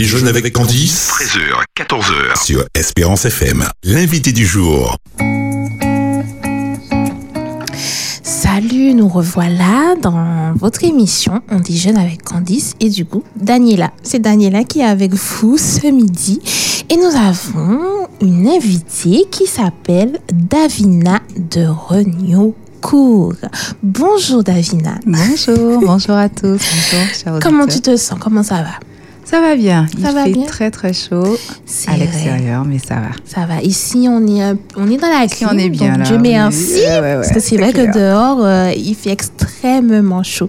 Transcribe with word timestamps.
déjeune 0.00 0.28
avec 0.28 0.54
Candice 0.54 1.10
13h, 1.10 1.62
14h. 1.76 2.42
sur 2.42 2.64
Espérance 2.72 3.26
FM. 3.26 3.66
L'invité 3.84 4.32
du 4.32 4.46
jour. 4.46 4.96
Salut, 8.22 8.94
nous 8.94 9.08
revoilà 9.08 9.96
dans 10.00 10.54
votre 10.54 10.84
émission 10.84 11.42
On 11.50 11.60
déjeune 11.60 11.98
avec 11.98 12.22
Candice 12.22 12.76
et 12.80 12.88
du 12.88 13.04
coup 13.04 13.22
Daniela. 13.36 13.92
C'est 14.02 14.20
Daniela 14.20 14.64
qui 14.64 14.80
est 14.80 14.84
avec 14.84 15.12
vous 15.12 15.58
ce 15.58 15.88
midi 15.88 16.40
et 16.88 16.96
nous 16.96 17.14
avons 17.14 18.08
une 18.22 18.48
invitée 18.48 19.26
qui 19.30 19.46
s'appelle 19.46 20.18
Davina 20.32 21.20
de 21.36 21.66
Reniocourt. 21.66 23.34
Bonjour 23.82 24.42
Davina. 24.42 24.94
Bonjour, 25.04 25.78
bonjour 25.82 26.14
à 26.14 26.30
tous. 26.30 26.58
Bonjour, 26.58 27.14
chers 27.14 27.38
Comment 27.42 27.66
tu 27.66 27.82
te 27.82 27.94
sens? 27.98 28.18
Comment 28.18 28.42
ça 28.42 28.62
va? 28.62 28.89
Ça 29.30 29.40
va 29.40 29.54
bien. 29.54 29.86
Il 29.96 30.04
Ça 30.04 30.12
va 30.12 30.24
fait 30.24 30.32
bien 30.32 30.46
très 30.46 30.70
très 30.72 30.92
chaud 30.92 31.36
à 31.86 31.96
l'extérieur, 31.96 32.64
mais 32.64 32.78
ça 32.78 32.96
va. 32.96 33.10
Ça 33.24 33.46
va. 33.46 33.62
Ici, 33.62 34.08
on 34.10 34.26
est, 34.26 34.54
on 34.76 34.90
est 34.90 34.96
dans 34.96 35.08
la 35.08 35.26
clim. 35.28 35.48
on 35.52 35.56
est 35.58 35.68
bien, 35.68 35.90
donc 35.90 35.98
là, 35.98 36.04
Dieu 36.04 36.16
oui. 36.16 36.22
merci. 36.22 36.80
Ouais, 36.80 37.14
parce 37.14 37.30
que 37.30 37.38
c'est 37.40 37.56
vrai 37.56 37.72
clair. 37.72 37.92
que 37.92 37.98
dehors, 37.98 38.44
euh, 38.44 38.72
il 38.76 38.94
fait 38.96 39.10
extrêmement 39.10 40.22
chaud. 40.24 40.48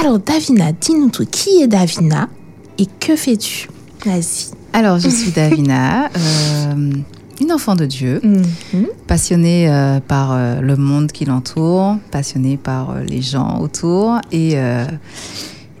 Alors, 0.00 0.18
Davina, 0.20 0.70
dis-nous 0.72 1.08
tout. 1.10 1.26
Qui 1.30 1.62
est 1.62 1.66
Davina 1.66 2.28
et 2.78 2.86
que 3.00 3.16
fais-tu? 3.16 3.68
Vas-y. 4.06 4.52
Alors, 4.72 4.98
je 5.00 5.08
suis 5.08 5.32
Davina, 5.32 6.04
euh, 6.16 6.92
une 7.40 7.52
enfant 7.52 7.74
de 7.74 7.84
Dieu, 7.86 8.20
Mhm. 8.22 8.86
passionnée 9.08 9.68
euh, 9.68 9.98
par 10.06 10.38
le 10.62 10.76
monde 10.76 11.10
qui 11.10 11.24
l'entoure, 11.24 11.96
passionnée 12.12 12.56
par 12.56 12.94
les 13.06 13.22
gens 13.22 13.58
autour 13.60 14.20
et 14.30 14.54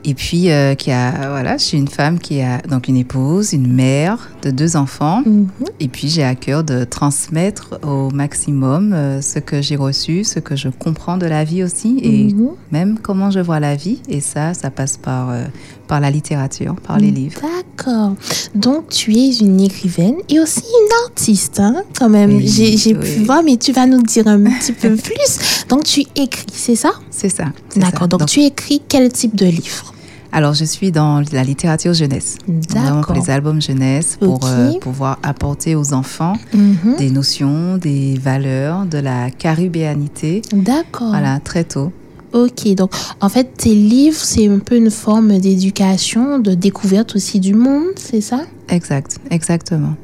et 0.04 0.14
puis 0.14 0.50
euh, 0.50 0.74
qui 0.74 0.90
a 0.90 1.28
voilà, 1.30 1.56
je 1.56 1.64
suis 1.64 1.78
une 1.78 1.88
femme 1.88 2.18
qui 2.18 2.40
a 2.40 2.58
donc 2.58 2.88
une 2.88 2.96
épouse, 2.96 3.52
une 3.52 3.72
mère 3.72 4.30
de 4.42 4.50
deux 4.50 4.76
enfants. 4.76 5.22
Mhm. 5.26 5.48
Et 5.80 5.88
puis 5.88 6.08
j'ai 6.08 6.24
à 6.24 6.34
cœur 6.34 6.64
de 6.64 6.84
transmettre 6.84 7.78
au 7.86 8.10
maximum 8.10 8.92
euh, 8.92 9.20
ce 9.20 9.38
que 9.38 9.60
j'ai 9.62 9.76
reçu, 9.76 10.24
ce 10.24 10.38
que 10.38 10.56
je 10.56 10.68
comprends 10.68 11.16
de 11.18 11.26
la 11.26 11.44
vie 11.44 11.62
aussi, 11.62 11.98
et 12.02 12.32
Mhm. 12.34 12.48
même 12.72 12.98
comment 13.02 13.30
je 13.30 13.40
vois 13.40 13.60
la 13.60 13.76
vie. 13.76 14.00
Et 14.08 14.20
ça, 14.20 14.54
ça 14.54 14.70
passe 14.70 14.96
par, 14.96 15.30
euh, 15.30 15.44
par 15.88 16.00
la 16.00 16.10
littérature, 16.10 16.74
par 16.76 16.98
les 16.98 17.10
livres. 17.10 17.40
D'accord. 17.42 18.14
Donc, 18.54 18.88
tu 18.90 19.14
es 19.16 19.30
une 19.38 19.60
écrivaine 19.60 20.16
et 20.28 20.38
aussi 20.40 20.60
une 20.60 20.92
artiste, 21.06 21.58
hein, 21.60 21.82
quand 21.98 22.08
même. 22.08 22.36
Oui, 22.36 22.46
J'ai 22.46 22.94
pu 22.94 23.24
voir, 23.24 23.42
mais 23.42 23.56
tu 23.56 23.72
vas 23.72 23.86
nous 23.86 24.02
dire 24.02 24.26
un 24.28 24.38
petit 24.44 24.72
peu 24.72 24.94
plus. 25.08 25.64
Donc, 25.68 25.84
tu 25.84 26.00
écris, 26.16 26.46
c'est 26.52 26.76
ça? 26.76 26.90
C'est 27.10 27.28
ça. 27.28 27.46
D'accord. 27.76 28.00
ça. 28.02 28.06
Donc, 28.06 28.26
tu 28.26 28.40
écris 28.40 28.80
quel 28.88 29.10
type 29.12 29.34
de 29.34 29.46
livre? 29.46 29.92
Alors, 30.32 30.54
je 30.54 30.64
suis 30.64 30.92
dans 30.92 31.22
la 31.32 31.42
littérature 31.44 31.92
jeunesse. 31.92 32.36
D'accord. 32.48 33.14
les 33.16 33.30
albums 33.30 33.60
jeunesse, 33.60 34.16
pour 34.20 34.40
euh, 34.44 34.72
pouvoir 34.80 35.18
apporter 35.22 35.74
aux 35.74 35.92
enfants 35.92 36.34
Mhm. 36.54 36.96
des 36.98 37.10
notions, 37.10 37.76
des 37.76 38.18
valeurs, 38.22 38.86
de 38.86 38.98
la 38.98 39.30
caribéanité. 39.30 40.42
D'accord. 40.52 41.08
Voilà, 41.08 41.40
très 41.40 41.64
tôt. 41.64 41.92
Ok, 42.32 42.72
donc 42.76 42.92
en 43.20 43.28
fait, 43.28 43.56
tes 43.56 43.74
livres, 43.74 44.16
c'est 44.20 44.46
un 44.48 44.60
peu 44.60 44.76
une 44.76 44.90
forme 44.92 45.38
d'éducation, 45.40 46.38
de 46.38 46.54
découverte 46.54 47.16
aussi 47.16 47.40
du 47.40 47.54
monde, 47.54 47.86
c'est 47.96 48.20
ça? 48.20 48.42
Exact, 48.68 49.18
exactement. 49.32 49.94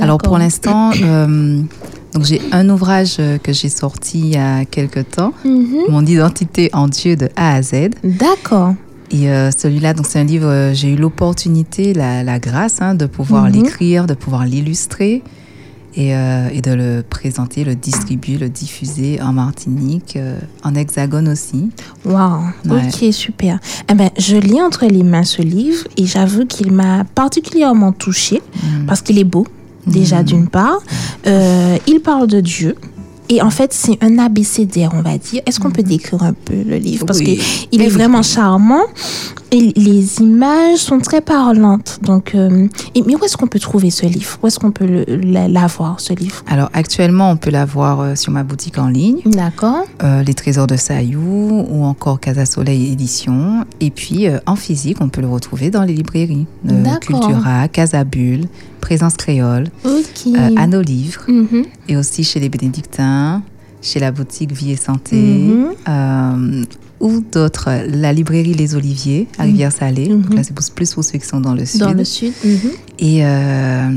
Alors 0.00 0.18
pour 0.18 0.36
l'instant, 0.36 0.90
euh, 1.02 1.62
donc 2.12 2.24
j'ai 2.24 2.40
un 2.50 2.68
ouvrage 2.70 3.16
euh, 3.20 3.38
que 3.38 3.52
j'ai 3.52 3.68
sorti 3.68 4.18
il 4.18 4.26
y 4.34 4.36
a 4.36 4.64
quelque 4.64 4.98
temps, 4.98 5.32
Mhm. 5.44 5.84
Mon 5.90 6.04
identité 6.04 6.70
en 6.72 6.88
Dieu 6.88 7.14
de 7.14 7.28
A 7.36 7.54
à 7.54 7.62
Z. 7.62 7.90
D'accord. 8.02 8.74
Et 9.10 9.30
euh, 9.30 9.50
celui-là, 9.56 9.94
donc 9.94 10.06
c'est 10.06 10.18
un 10.18 10.24
livre, 10.24 10.48
euh, 10.48 10.74
j'ai 10.74 10.90
eu 10.92 10.96
l'opportunité, 10.96 11.94
la, 11.94 12.22
la 12.24 12.38
grâce 12.38 12.80
hein, 12.82 12.94
de 12.94 13.06
pouvoir 13.06 13.44
Mhm. 13.44 13.52
l'écrire, 13.52 14.06
de 14.06 14.14
pouvoir 14.14 14.44
l'illustrer 14.44 15.22
et, 15.94 16.14
euh, 16.14 16.48
et 16.52 16.60
de 16.60 16.72
le 16.72 17.02
présenter, 17.08 17.64
le 17.64 17.74
distribuer, 17.74 18.36
le 18.36 18.48
diffuser 18.48 19.20
en 19.22 19.32
Martinique, 19.32 20.18
en 20.62 20.74
Hexagone 20.74 21.28
aussi. 21.28 21.70
Waouh. 22.04 22.42
Ouais. 22.66 22.82
Ok, 22.88 23.12
super. 23.14 23.58
Eh 23.90 23.94
ben, 23.94 24.10
je 24.18 24.36
lis 24.36 24.60
entre 24.60 24.86
les 24.86 25.02
mains 25.04 25.24
ce 25.24 25.40
livre 25.40 25.84
et 25.96 26.04
j'avoue 26.04 26.44
qu'il 26.44 26.72
m'a 26.72 27.04
particulièrement 27.14 27.92
touchée 27.92 28.42
Mm. 28.62 28.86
parce 28.86 29.00
qu'il 29.02 29.18
est 29.18 29.24
beau, 29.24 29.46
déjà 29.86 30.22
d'une 30.22 30.48
part. 30.48 30.78
Il 31.24 32.00
parle 32.04 32.26
de 32.26 32.40
Dieu. 32.40 32.74
Et 33.28 33.42
en 33.42 33.50
fait, 33.50 33.72
c'est 33.72 33.98
un 34.02 34.18
abécédaire, 34.18 34.90
on 34.94 35.02
va 35.02 35.18
dire. 35.18 35.42
Est-ce 35.46 35.58
qu'on 35.60 35.70
peut 35.70 35.82
décrire 35.82 36.22
un 36.22 36.32
peu 36.32 36.54
le 36.54 36.76
livre? 36.76 37.04
Parce 37.06 37.16
Mm-hmm. 37.20 37.26
Oui. 37.26 37.36
que 37.38 37.66
il 37.72 37.82
est 37.82 37.88
vraiment 37.88 38.22
charmant 38.22 38.82
et 39.50 39.72
les 39.76 40.20
images 40.20 40.78
sont 40.78 40.98
très 40.98 41.20
parlantes. 41.20 41.98
Donc, 42.02 42.34
euh, 42.34 42.68
et, 42.94 43.02
mais 43.06 43.14
où 43.14 43.24
est-ce 43.24 43.36
qu'on 43.36 43.46
peut 43.46 43.58
trouver 43.58 43.90
ce 43.90 44.06
livre? 44.06 44.38
Où 44.42 44.46
est-ce 44.46 44.58
qu'on 44.58 44.70
peut 44.70 45.04
l'avoir, 45.08 45.98
ce 46.00 46.12
livre? 46.12 46.42
Alors 46.46 46.68
actuellement, 46.72 47.30
on 47.30 47.36
peut 47.36 47.50
l'avoir 47.50 48.00
euh, 48.00 48.14
sur 48.14 48.32
ma 48.32 48.42
boutique 48.44 48.78
en 48.78 48.88
ligne. 48.88 49.20
D'accord. 49.24 49.84
euh, 50.02 50.22
Les 50.22 50.34
Trésors 50.34 50.66
de 50.66 50.76
Sayou 50.76 51.66
ou 51.70 51.84
encore 51.84 52.20
Casa 52.20 52.44
Soleil 52.46 52.92
Édition. 52.92 53.64
Et 53.80 53.90
puis 53.90 54.26
en 54.46 54.56
physique, 54.56 54.98
on 55.00 55.08
peut 55.08 55.20
le 55.22 55.28
retrouver 55.28 55.70
dans 55.70 55.82
les 55.84 55.94
librairies. 55.94 56.46
D'accord. 56.64 57.00
Cultura, 57.20 57.68
Casabule, 57.68 58.44
Présence 58.86 59.14
Créole, 59.16 59.64
euh, 59.84 60.50
à 60.56 60.68
nos 60.68 60.80
livres. 60.80 61.24
Mhm. 61.26 61.64
Et 61.88 61.96
aussi 61.96 62.22
chez 62.22 62.38
les 62.38 62.48
Bénédictins, 62.48 63.42
chez 63.82 63.98
la 63.98 64.12
boutique 64.12 64.52
Vie 64.52 64.70
et 64.70 64.76
Santé. 64.76 65.16
Mhm. 65.16 65.66
euh, 65.88 66.64
ou 67.00 67.20
d'autres, 67.32 67.68
la 67.88 68.12
librairie 68.12 68.54
Les 68.54 68.74
Oliviers 68.76 69.26
à 69.38 69.42
Rivière-Salée. 69.42 70.06
Donc 70.08 70.30
Mhm. 70.30 70.36
là, 70.36 70.42
c'est 70.44 70.54
plus 70.72 70.94
pour 70.94 71.02
ceux 71.04 71.18
qui 71.18 71.26
sont 71.26 71.40
dans 71.40 71.52
le 71.54 71.66
sud. 71.66 71.80
Dans 71.80 71.92
le 71.92 72.04
sud. 72.04 72.32
Mhm. 72.44 72.70
Et 73.00 73.26
euh, 73.26 73.88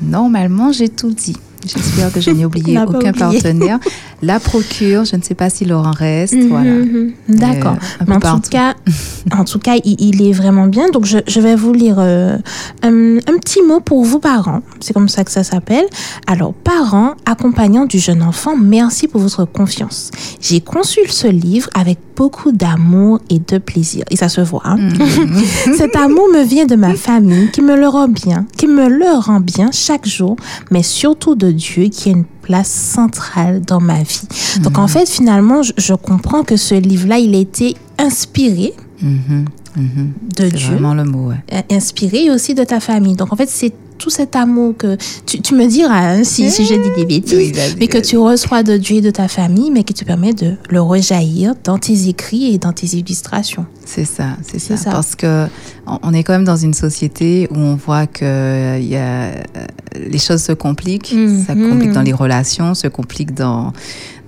normalement, 0.00 0.70
j'ai 0.72 0.88
tout 0.88 1.10
dit. 1.10 1.36
J'espère 1.74 2.12
que 2.12 2.20
je 2.20 2.30
n'ai 2.30 2.44
oublié 2.44 2.78
aucun 2.78 2.96
oublié. 3.10 3.12
partenaire. 3.12 3.78
La 4.22 4.40
procure, 4.40 5.04
je 5.04 5.14
ne 5.16 5.22
sais 5.22 5.34
pas 5.34 5.48
s'il 5.50 5.72
en 5.72 5.90
reste. 5.92 6.34
Mhm, 6.34 6.48
Voilà. 6.48 6.70
mhm. 6.72 7.12
D'accord. 7.28 7.76
Euh, 8.00 8.12
en 8.14 8.40
tout 8.40 8.50
cas, 8.50 8.74
en 9.32 9.44
tout 9.44 9.58
cas, 9.60 9.76
il, 9.84 9.96
il 10.00 10.22
est 10.26 10.32
vraiment 10.32 10.66
bien. 10.66 10.88
Donc, 10.90 11.04
je, 11.04 11.18
je 11.26 11.40
vais 11.40 11.54
vous 11.54 11.72
lire 11.72 11.96
euh, 11.98 12.36
un, 12.82 13.16
un 13.18 13.38
petit 13.38 13.62
mot 13.62 13.80
pour 13.80 14.04
vous, 14.04 14.18
parents. 14.18 14.62
C'est 14.80 14.92
comme 14.92 15.08
ça 15.08 15.22
que 15.24 15.30
ça 15.30 15.44
s'appelle. 15.44 15.84
Alors, 16.26 16.52
parents, 16.52 17.12
accompagnants 17.26 17.86
du 17.86 17.98
jeune 17.98 18.22
enfant, 18.22 18.56
merci 18.56 19.06
pour 19.06 19.20
votre 19.20 19.44
confiance. 19.44 20.10
J'ai 20.40 20.60
conçu 20.60 21.00
ce 21.08 21.28
livre 21.28 21.68
avec 21.74 21.98
beaucoup 22.16 22.50
d'amour 22.50 23.20
et 23.30 23.38
de 23.38 23.58
plaisir. 23.58 24.04
Et 24.10 24.16
ça 24.16 24.28
se 24.28 24.40
voit. 24.40 24.62
hein. 24.64 24.76
Mhm. 24.78 25.42
Cet 25.76 25.94
amour 25.94 26.26
me 26.34 26.42
vient 26.44 26.66
de 26.66 26.74
ma 26.74 26.94
famille 26.94 27.50
qui 27.52 27.62
me 27.62 27.76
le 27.76 27.86
rend 27.86 28.08
bien, 28.08 28.46
qui 28.56 28.66
me 28.66 28.88
le 28.88 29.16
rend 29.20 29.38
bien 29.38 29.70
chaque 29.72 30.06
jour, 30.08 30.34
mais 30.72 30.82
surtout 30.82 31.36
de 31.36 31.50
Dieu 31.58 31.84
qui 31.88 32.08
a 32.08 32.12
une 32.12 32.24
place 32.42 32.70
centrale 32.70 33.60
dans 33.60 33.80
ma 33.80 34.02
vie. 34.02 34.26
Donc 34.62 34.78
en 34.78 34.88
fait, 34.88 35.08
finalement, 35.08 35.62
je, 35.62 35.72
je 35.76 35.94
comprends 35.94 36.42
que 36.44 36.56
ce 36.56 36.74
livre-là, 36.74 37.18
il 37.18 37.34
a 37.34 37.38
été 37.38 37.74
inspiré 37.98 38.72
Mhm, 39.00 39.44
mhm. 39.76 40.12
de 40.36 40.48
Dieu, 40.48 40.68
vraiment 40.70 40.94
le 40.94 41.04
mot, 41.04 41.28
ouais. 41.28 41.36
euh, 41.52 41.62
inspiré 41.76 42.30
aussi 42.30 42.54
de 42.54 42.64
ta 42.64 42.80
famille. 42.80 43.14
Donc 43.14 43.32
en 43.32 43.36
fait, 43.36 43.48
c'est 43.48 43.72
tout 43.98 44.10
cet 44.10 44.36
amour 44.36 44.74
que 44.76 44.96
tu, 45.26 45.40
tu 45.40 45.54
me 45.54 45.66
diras 45.66 46.12
hein, 46.14 46.24
si, 46.24 46.50
si 46.50 46.64
je 46.64 46.74
dis 46.74 46.90
des 46.96 47.04
bêtises, 47.04 47.36
Oui, 47.36 47.52
mais 47.78 47.86
que 47.88 47.98
tu 47.98 48.16
reçois 48.16 48.62
de 48.62 48.76
Dieu 48.76 48.96
et 48.96 49.00
de 49.00 49.10
ta 49.10 49.28
famille, 49.28 49.70
mais 49.70 49.82
qui 49.84 49.94
te 49.94 50.04
permet 50.04 50.32
de 50.32 50.54
le 50.70 50.80
rejaillir 50.80 51.54
dans 51.64 51.78
tes 51.78 52.08
écrits 52.08 52.54
et 52.54 52.58
dans 52.58 52.72
tes 52.72 52.86
illustrations. 52.96 53.66
C'est 53.84 54.04
ça, 54.04 54.36
c'est 54.46 54.58
ça. 54.58 54.76
Ça. 54.76 54.90
Parce 54.90 55.14
que 55.16 55.46
on 56.02 56.12
est 56.12 56.22
quand 56.22 56.34
même 56.34 56.44
dans 56.44 56.56
une 56.56 56.74
société 56.74 57.48
où 57.50 57.56
on 57.58 57.74
voit 57.74 58.06
que 58.06 58.24
euh, 58.24 58.78
y 58.78 58.96
a, 58.96 59.00
euh, 59.30 59.34
les 60.10 60.18
choses 60.18 60.42
se 60.42 60.52
compliquent. 60.52 61.14
Ça 61.46 61.54
Mhm. 61.54 61.70
complique 61.70 61.92
dans 61.92 62.02
les 62.02 62.12
relations, 62.12 62.74
se 62.74 62.88
complique 62.88 63.34
dans, 63.34 63.72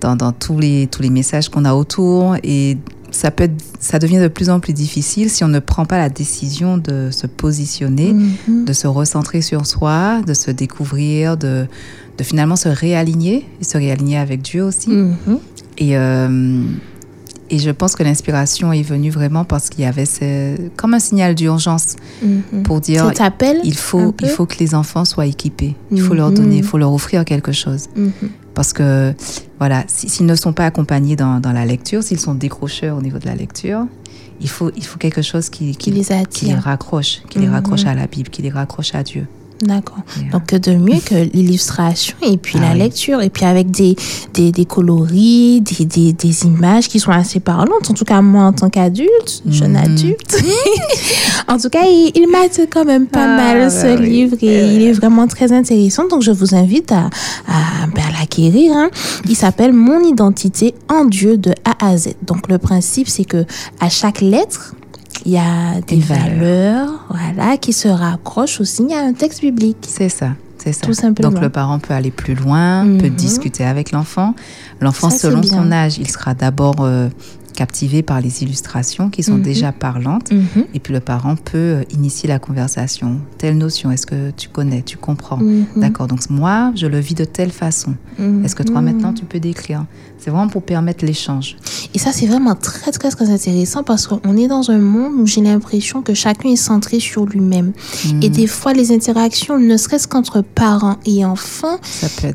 dans, 0.00 0.16
dans 0.16 0.32
tous, 0.32 0.58
les, 0.58 0.86
tous 0.90 1.02
les 1.02 1.10
messages 1.10 1.48
qu'on 1.50 1.64
a 1.66 1.74
autour. 1.74 2.36
Et 2.42 2.78
ça, 3.10 3.30
peut 3.30 3.44
être- 3.44 3.62
ça 3.80 3.98
devient 3.98 4.18
de 4.18 4.28
plus 4.28 4.50
en 4.50 4.60
plus 4.60 4.72
difficile 4.72 5.30
si 5.30 5.42
on 5.44 5.48
ne 5.48 5.58
prend 5.58 5.84
pas 5.84 5.98
la 5.98 6.08
décision 6.08 6.78
de 6.78 7.10
se 7.10 7.26
positionner, 7.26 8.12
Mhm. 8.12 8.64
de 8.64 8.72
se 8.72 8.86
recentrer 8.86 9.40
sur 9.42 9.66
soi, 9.66 10.20
de 10.26 10.34
se 10.34 10.50
découvrir, 10.50 11.36
de, 11.36 11.66
de 12.18 12.24
finalement 12.24 12.56
se 12.56 12.68
réaligner, 12.68 13.46
et 13.60 13.64
se 13.64 13.76
réaligner 13.78 14.18
avec 14.18 14.42
Dieu 14.42 14.62
aussi. 14.64 14.90
Mhm. 14.90 15.16
Et, 15.78 15.96
euh, 15.96 16.62
et 17.48 17.58
je 17.58 17.70
pense 17.70 17.96
que 17.96 18.02
l'inspiration 18.04 18.72
est 18.72 18.82
venue 18.82 19.10
vraiment 19.10 19.44
parce 19.44 19.70
qu'il 19.70 19.82
y 19.82 19.86
avait 19.86 20.04
ce, 20.06 20.56
comme 20.76 20.94
un 20.94 21.00
signal 21.00 21.34
d'urgence 21.34 21.96
Mhm. 22.22 22.62
pour 22.62 22.80
dire 22.80 23.04
il 23.64 23.74
faut, 23.76 24.14
il 24.22 24.28
faut 24.28 24.46
que 24.46 24.56
les 24.60 24.74
enfants 24.74 25.04
soient 25.04 25.26
équipés. 25.26 25.74
Il 25.90 26.00
faut 26.02 26.14
leur 26.14 26.30
donner, 26.30 26.58
il 26.58 26.64
faut 26.64 26.78
leur 26.78 26.92
offrir 26.92 27.24
quelque 27.24 27.52
chose. 27.52 27.86
Mhm. 28.60 28.62
Parce 28.62 28.72
que, 28.74 29.14
voilà, 29.58 29.84
si- 29.88 30.08
s'ils 30.10 30.26
ne 30.26 30.34
sont 30.34 30.52
pas 30.52 30.66
accompagnés 30.66 31.16
dans, 31.16 31.40
dans 31.40 31.52
la 31.52 31.64
lecture, 31.64 32.02
s'ils 32.02 32.20
sont 32.20 32.34
décrocheurs 32.34 32.96
au 32.98 33.00
niveau 33.02 33.18
de 33.18 33.26
la 33.26 33.34
lecture, 33.34 33.86
il 34.40 34.48
faut, 34.50 34.70
il 34.76 34.84
faut 34.84 34.98
quelque 34.98 35.22
chose 35.22 35.48
qui, 35.48 35.74
Qui 35.76 35.90
les 35.90 36.04
qui 36.30 36.44
les 36.46 36.54
raccroche, 36.54 37.22
qui 37.30 37.38
les 37.38 37.46
Mhm. 37.46 37.52
raccroche 37.54 37.84
à 37.86 37.94
la 37.94 38.06
Bible, 38.06 38.28
qui 38.30 38.42
les 38.42 38.50
raccroche 38.50 38.94
à 38.94 39.02
Dieu. 39.02 39.26
D'accord. 39.62 39.98
Yeah. 40.18 40.30
Donc, 40.32 40.54
de 40.54 40.72
mieux 40.74 41.00
que 41.04 41.14
l'illustration 41.34 42.16
et 42.22 42.36
puis 42.38 42.58
Ah 42.58 42.68
la 42.68 42.72
oui. 42.72 42.78
lecture, 42.78 43.20
et 43.22 43.28
puis 43.30 43.44
avec 43.44 43.70
des, 43.70 43.94
des, 44.34 44.52
des 44.52 44.64
coloris, 44.64 45.60
des, 45.60 45.84
des, 45.84 46.12
des 46.12 46.44
images 46.46 46.88
qui 46.88 46.98
sont 46.98 47.10
assez 47.10 47.40
parlantes. 47.40 47.90
En 47.90 47.94
tout 47.94 48.04
cas, 48.04 48.22
moi, 48.22 48.44
en 48.44 48.52
tant 48.52 48.70
qu'adulte, 48.70 49.42
jeune 49.46 49.72
Mhm. 49.72 49.76
adulte, 49.84 50.42
en 51.48 51.58
tout 51.58 51.68
cas, 51.68 51.84
il, 51.86 52.12
il 52.14 52.26
quand 52.70 52.84
même 52.84 53.06
pas 53.06 53.24
Ah, 53.24 53.36
mal 53.36 53.58
bah 53.60 53.70
ce 53.70 53.98
oui. 53.98 54.08
livre 54.08 54.36
et 54.42 54.74
il 54.74 54.82
est 54.82 54.92
vraiment 54.92 55.26
très 55.26 55.52
intéressant. 55.52 56.08
Donc, 56.08 56.22
je 56.22 56.30
vous 56.30 56.54
invite 56.54 56.90
à, 56.92 57.10
à, 57.46 57.86
ben, 57.94 58.02
à 58.08 58.18
l'acquérir. 58.20 58.72
hein. 58.74 58.90
Il 59.28 59.36
s'appelle 59.36 59.72
Mon 59.72 60.02
identité 60.04 60.74
en 60.88 61.04
Dieu 61.04 61.36
de 61.36 61.52
A 61.64 61.86
à 61.86 61.96
Z. 61.96 62.14
Donc, 62.22 62.48
le 62.48 62.58
principe, 62.58 63.08
c'est 63.08 63.24
que 63.24 63.44
à 63.80 63.88
chaque 63.88 64.20
lettre, 64.20 64.74
il 65.24 65.32
y 65.32 65.38
a 65.38 65.80
des 65.86 65.96
valeurs, 65.98 67.06
voilà, 67.10 67.56
qui 67.56 67.72
se 67.72 67.88
raccrochent 67.88 68.60
aussi 68.60 68.86
à 68.94 69.00
un 69.04 69.12
texte 69.12 69.40
biblique. 69.40 69.86
C'est 69.88 70.08
ça. 70.08 70.30
C'est 70.58 70.72
ça. 70.72 70.86
Tout 70.86 70.92
simplement. 70.94 71.30
Donc 71.30 71.40
le 71.40 71.48
parent 71.48 71.78
peut 71.78 71.94
aller 71.94 72.10
plus 72.10 72.34
loin, 72.34 72.84
peut 72.98 73.08
Mhm. 73.08 73.14
discuter 73.14 73.64
avec 73.64 73.92
l'enfant. 73.92 74.34
L'enfant, 74.80 75.08
selon 75.10 75.42
son 75.42 75.72
âge, 75.72 75.96
il 75.98 76.08
sera 76.10 76.34
d'abord 76.34 76.76
euh, 76.80 77.08
captivé 77.54 78.02
par 78.02 78.20
les 78.20 78.42
illustrations 78.42 79.08
qui 79.10 79.22
sont 79.22 79.34
Mhm. 79.36 79.42
déjà 79.42 79.72
parlantes. 79.72 80.30
Mhm. 80.32 80.64
Et 80.74 80.78
puis 80.80 80.92
le 80.92 81.00
parent 81.00 81.34
peut 81.36 81.56
euh, 81.58 81.82
initier 81.92 82.28
la 82.28 82.38
conversation. 82.38 83.20
Telle 83.38 83.56
notion, 83.56 83.90
est-ce 83.90 84.06
que 84.06 84.30
tu 84.36 84.48
connais, 84.50 84.82
tu 84.82 84.96
comprends? 84.98 85.38
D'accord, 85.76 86.06
donc 86.08 86.28
moi, 86.28 86.72
je 86.76 86.86
le 86.86 86.98
vis 86.98 87.14
de 87.14 87.24
telle 87.24 87.50
façon. 87.52 87.94
Est-ce 88.44 88.54
que 88.54 88.62
toi, 88.62 88.80
maintenant, 88.82 89.12
tu 89.14 89.24
peux 89.24 89.40
décrire? 89.40 89.84
C'est 90.22 90.30
vraiment 90.30 90.48
pour 90.48 90.62
permettre 90.62 91.04
l'échange. 91.04 91.56
Et 91.94 91.98
ça, 91.98 92.12
c'est 92.12 92.26
vraiment 92.26 92.54
très, 92.54 92.90
très, 92.92 93.10
très 93.10 93.30
intéressant 93.30 93.82
parce 93.82 94.06
qu'on 94.06 94.36
est 94.36 94.48
dans 94.48 94.70
un 94.70 94.78
monde 94.78 95.14
où 95.18 95.26
j'ai 95.26 95.40
l'impression 95.40 96.02
que 96.02 96.14
chacun 96.14 96.50
est 96.50 96.56
centré 96.56 97.00
sur 97.00 97.24
lui-même. 97.26 97.72
Mhm. 98.04 98.22
Et 98.22 98.28
des 98.28 98.46
fois, 98.46 98.72
les 98.72 98.92
interactions, 98.92 99.58
ne 99.58 99.76
serait-ce 99.76 100.06
qu'entre 100.06 100.42
parents 100.42 100.96
et 101.06 101.24
enfants, 101.24 101.78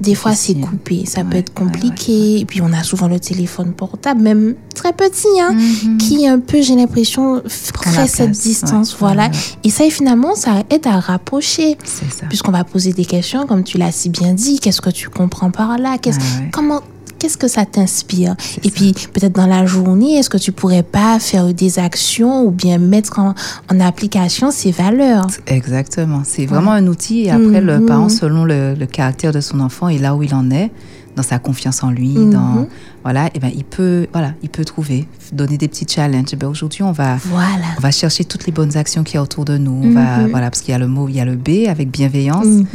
des 0.02 0.16
fois, 0.16 0.34
c'est 0.34 0.56
coupé. 0.56 1.06
Ça 1.06 1.24
peut 1.24 1.38
être 1.38 1.54
compliqué. 1.54 2.40
Et 2.40 2.46
puis, 2.46 2.62
on 2.62 2.74
a 2.74 2.84
souvent 2.84 3.08
le 3.08 3.20
téléphone 3.20 3.74
portable, 3.74 4.22
même 4.22 4.56
très 4.74 4.92
petit, 4.94 5.28
hein, 5.40 5.54
Mhm. 5.54 5.98
qui, 5.98 6.28
un 6.28 6.40
peu, 6.40 6.62
j'ai 6.62 6.76
l'impression, 6.76 7.42
crée 7.74 8.08
cette 8.08 8.32
distance. 8.32 8.96
Voilà. 9.00 9.30
Et 9.64 9.70
ça, 9.70 9.88
finalement, 9.90 10.36
ça 10.36 10.64
aide 10.70 10.88
à 10.88 11.00
rapprocher. 11.00 11.78
C'est 11.84 12.12
ça. 12.12 12.26
Puisqu'on 12.28 12.52
va 12.52 12.64
poser 12.64 12.94
des 12.94 13.06
questions, 13.06 13.46
comme 13.48 13.64
tu 13.64 13.78
l'as 13.78 13.92
si 13.92 14.10
bien 14.10 14.34
dit, 14.34 14.60
qu'est-ce 14.60 14.82
que 14.82 14.90
tu 14.90 15.10
comprends 15.10 15.52
par 15.52 15.78
là 15.78 15.98
Qu'est-ce 15.98 16.20
comment 16.52 16.82
qu'est-ce 17.25 17.38
que 17.39 17.48
ça 17.48 17.66
t'inspire? 17.66 18.36
Et 18.63 18.69
ça. 18.69 18.75
puis 18.75 18.94
peut-être 19.12 19.33
dans 19.33 19.48
la 19.48 19.66
journée, 19.66 20.18
est-ce 20.19 20.30
que 20.30 20.38
tu 20.38 20.51
pourrais 20.51 20.83
pas 20.83 21.18
faire 21.19 21.51
des 21.56 21.80
actions 21.80 22.44
ou 22.45 22.51
bien 22.51 22.77
mettre 22.77 23.18
en, 23.18 23.33
en 23.72 23.80
application 23.80 24.51
ces 24.51 24.69
valeurs? 24.72 25.25
Exactement. 25.48 26.22
C'est 26.24 26.45
vraiment 26.45 26.72
un 26.74 26.86
outil. 26.86 27.22
Et 27.22 27.31
après, 27.31 27.62
le 27.62 27.80
Mhm. 27.80 27.86
parent, 27.88 28.10
selon 28.10 28.45
le, 28.45 28.75
le 28.75 28.86
caractère 28.86 29.31
de 29.31 29.39
son 29.42 29.60
enfant 29.60 29.88
et 29.89 29.98
là 29.98 30.16
où 30.16 30.22
il 30.22 30.36
en 30.36 30.51
est, 30.51 30.69
dans 31.16 31.24
sa 31.24 31.39
confiance 31.39 31.81
en 31.81 31.89
lui, 31.89 32.10
Mhm. 32.10 32.30
dans 32.30 32.68
voilà, 33.06 33.30
et 33.36 33.40
ben 33.40 33.52
il 33.56 33.63
peut 33.63 34.07
voilà, 34.12 34.34
il 34.44 34.50
peut 34.50 34.66
trouver, 34.66 35.07
donner 35.31 35.57
des 35.57 35.68
petits 35.68 35.86
challenges. 35.88 36.36
Ben, 36.36 36.48
aujourd'hui, 36.48 36.81
on 36.84 36.92
va 36.92 37.18
Voilà. 37.25 37.66
on 37.78 37.81
va 37.81 37.92
chercher 37.92 38.25
toutes 38.25 38.46
les 38.48 38.52
bonnes 38.52 38.75
actions 38.75 39.04
qu'il 39.04 39.16
y 39.16 39.18
a 39.19 39.22
autour 39.22 39.46
de 39.46 39.57
nous. 39.57 39.80
On 39.84 39.92
va 39.92 40.18
Mhm. 40.18 40.31
voilà 40.31 40.50
parce 40.50 40.62
qu'il 40.62 40.72
y 40.72 40.75
a 40.75 40.80
le 40.80 40.88
mot, 40.88 41.07
il 41.07 41.16
y 41.16 41.19
a 41.22 41.25
le 41.25 41.36
B 41.36 41.68
avec 41.69 41.90
bienveillance. 41.92 42.46
Mhm. 42.46 42.66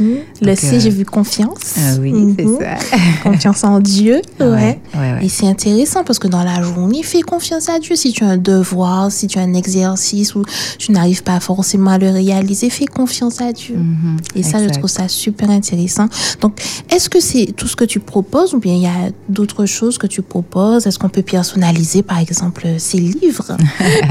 Le 0.41 0.47
Donc, 0.47 0.57
C, 0.57 0.75
euh, 0.75 0.79
j'ai 0.79 0.89
vu 0.89 1.05
confiance. 1.05 1.75
Ah 1.77 1.95
oui, 1.99 2.13
Mhm. 2.13 2.35
c'est 2.39 2.45
ça. 2.65 2.75
Confiance 3.23 3.63
en 3.65 3.79
Dieu. 3.79 4.21
Ouais. 4.39 4.45
ouais, 4.47 4.79
ouais, 4.95 4.99
ouais. 5.13 5.19
Et 5.25 5.29
c'est 5.29 5.47
intéressant 5.47 6.03
parce 6.03 6.17
que 6.17 6.27
dans 6.29 6.43
la 6.43 6.61
journée, 6.61 7.03
fais 7.03 7.21
confiance 7.21 7.69
à 7.69 7.77
Dieu. 7.79 7.95
Si 7.95 8.13
tu 8.13 8.23
as 8.23 8.27
un 8.29 8.37
devoir, 8.37 9.11
si 9.11 9.27
tu 9.27 9.37
as 9.37 9.41
un 9.41 9.53
exercice 9.53 10.33
ou 10.35 10.43
tu 10.77 10.91
n'arrives 10.93 11.23
pas 11.23 11.39
forcément 11.41 11.91
à 11.91 11.97
le 11.97 12.09
réaliser, 12.09 12.69
fais 12.69 12.85
confiance 12.85 13.41
à 13.41 13.51
Dieu. 13.51 13.75
Mhm. 13.75 14.17
Et 14.35 14.43
ça, 14.43 14.63
je 14.63 14.69
trouve 14.69 14.89
ça 14.89 15.07
super 15.09 15.49
intéressant. 15.49 16.07
Donc, 16.39 16.59
est-ce 16.89 17.09
que 17.09 17.19
c'est 17.19 17.47
tout 17.55 17.67
ce 17.67 17.75
que 17.75 17.83
tu 17.85 17.99
proposes 17.99 18.53
ou 18.53 18.59
bien 18.59 18.73
il 18.75 18.81
y 18.83 18.87
a 18.87 19.11
d'autres 19.27 19.65
choses 19.65 19.97
que 19.97 20.07
tu 20.07 20.20
proposes? 20.21 20.87
Est-ce 20.87 20.97
qu'on 20.99 21.09
peut 21.09 21.21
personnaliser, 21.21 22.03
par 22.03 22.19
exemple, 22.19 22.67
ces 22.77 22.97
livres? 22.99 23.57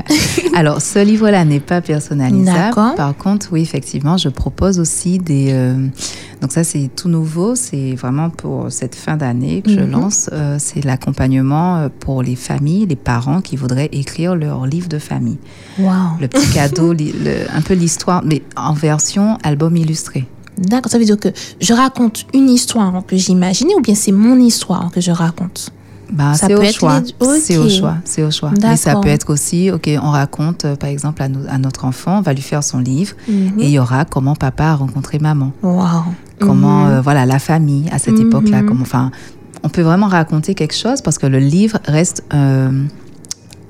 Alors, 0.54 0.80
ce 0.80 0.98
livre-là 1.04 1.44
n'est 1.44 1.60
pas 1.60 1.80
personnalisable. 1.80 2.74
Par 2.96 3.16
contre, 3.16 3.48
oui, 3.52 3.62
effectivement, 3.62 4.16
je 4.16 4.28
propose 4.28 4.78
aussi 4.78 5.18
des. 5.18 5.48
euh, 5.52 5.86
donc, 6.40 6.52
ça, 6.52 6.64
c'est 6.64 6.90
tout 6.94 7.08
nouveau. 7.08 7.54
C'est 7.54 7.94
vraiment 7.94 8.30
pour 8.30 8.70
cette 8.72 8.94
fin 8.94 9.16
d'année 9.16 9.62
que 9.62 9.70
je 9.70 9.80
Mhm. 9.80 9.90
lance. 9.90 10.30
Euh, 10.32 10.56
c'est 10.58 10.84
l'accompagnement 10.84 11.76
euh, 11.78 11.88
pour 12.00 12.22
les 12.22 12.36
familles, 12.36 12.86
les 12.86 12.96
parents 12.96 13.40
qui 13.40 13.56
voudraient 13.56 13.88
écrire 13.92 14.34
leur 14.34 14.66
livre 14.66 14.88
de 14.88 14.98
famille. 14.98 15.38
Waouh 15.78 16.18
Le 16.20 16.28
petit 16.28 16.50
cadeau, 16.52 16.92
le- 16.98 17.46
un 17.54 17.60
peu 17.62 17.74
l'histoire, 17.74 18.22
mais 18.24 18.42
en 18.56 18.72
version 18.72 19.36
album 19.42 19.76
illustré. 19.76 20.26
D'accord, 20.58 20.90
ça 20.92 20.98
veut 20.98 21.04
dire 21.06 21.18
que 21.18 21.28
je 21.60 21.72
raconte 21.72 22.26
une 22.34 22.50
histoire 22.50 23.02
que 23.06 23.16
j'imaginais 23.16 23.74
ou 23.76 23.80
bien 23.80 23.94
c'est 23.94 24.12
mon 24.12 24.38
histoire 24.38 24.90
que 24.90 25.00
je 25.00 25.10
raconte? 25.10 25.70
Bah, 26.12 26.32
c'est 26.34 26.54
au 26.54 26.64
choix. 26.64 27.00
C'est 27.40 27.56
au 27.58 27.68
choix. 27.68 27.96
C'est 28.04 28.22
au 28.22 28.30
choix. 28.30 28.50
Mais 28.62 28.76
ça 28.76 28.96
peut 28.96 29.08
être 29.08 29.30
aussi, 29.30 29.70
ok, 29.70 29.88
on 30.02 30.10
raconte, 30.10 30.64
euh, 30.64 30.76
par 30.76 30.88
exemple, 30.90 31.22
à, 31.22 31.28
no- 31.28 31.46
à 31.48 31.58
notre 31.58 31.84
enfant, 31.84 32.18
on 32.18 32.22
va 32.22 32.32
lui 32.32 32.42
faire 32.42 32.64
son 32.64 32.78
livre, 32.78 33.14
Mhm. 33.28 33.58
et 33.58 33.64
il 33.66 33.70
y 33.70 33.78
aura 33.78 34.04
comment 34.04 34.34
papa 34.34 34.64
a 34.64 34.74
rencontré 34.74 35.18
maman. 35.18 35.52
Waouh 35.62 36.02
comment 36.40 36.84
Mhm. 36.86 36.90
euh, 36.90 37.00
voilà 37.02 37.26
la 37.26 37.38
famille 37.38 37.86
à 37.92 37.98
cette 37.98 38.14
Mhm. 38.18 38.28
époque-là 38.28 38.62
enfin 38.80 39.10
on 39.62 39.68
peut 39.68 39.82
vraiment 39.82 40.06
raconter 40.08 40.54
quelque 40.54 40.74
chose 40.74 41.02
parce 41.02 41.18
que 41.18 41.26
le 41.26 41.38
livre 41.38 41.78
reste 41.86 42.24
euh, 42.32 42.70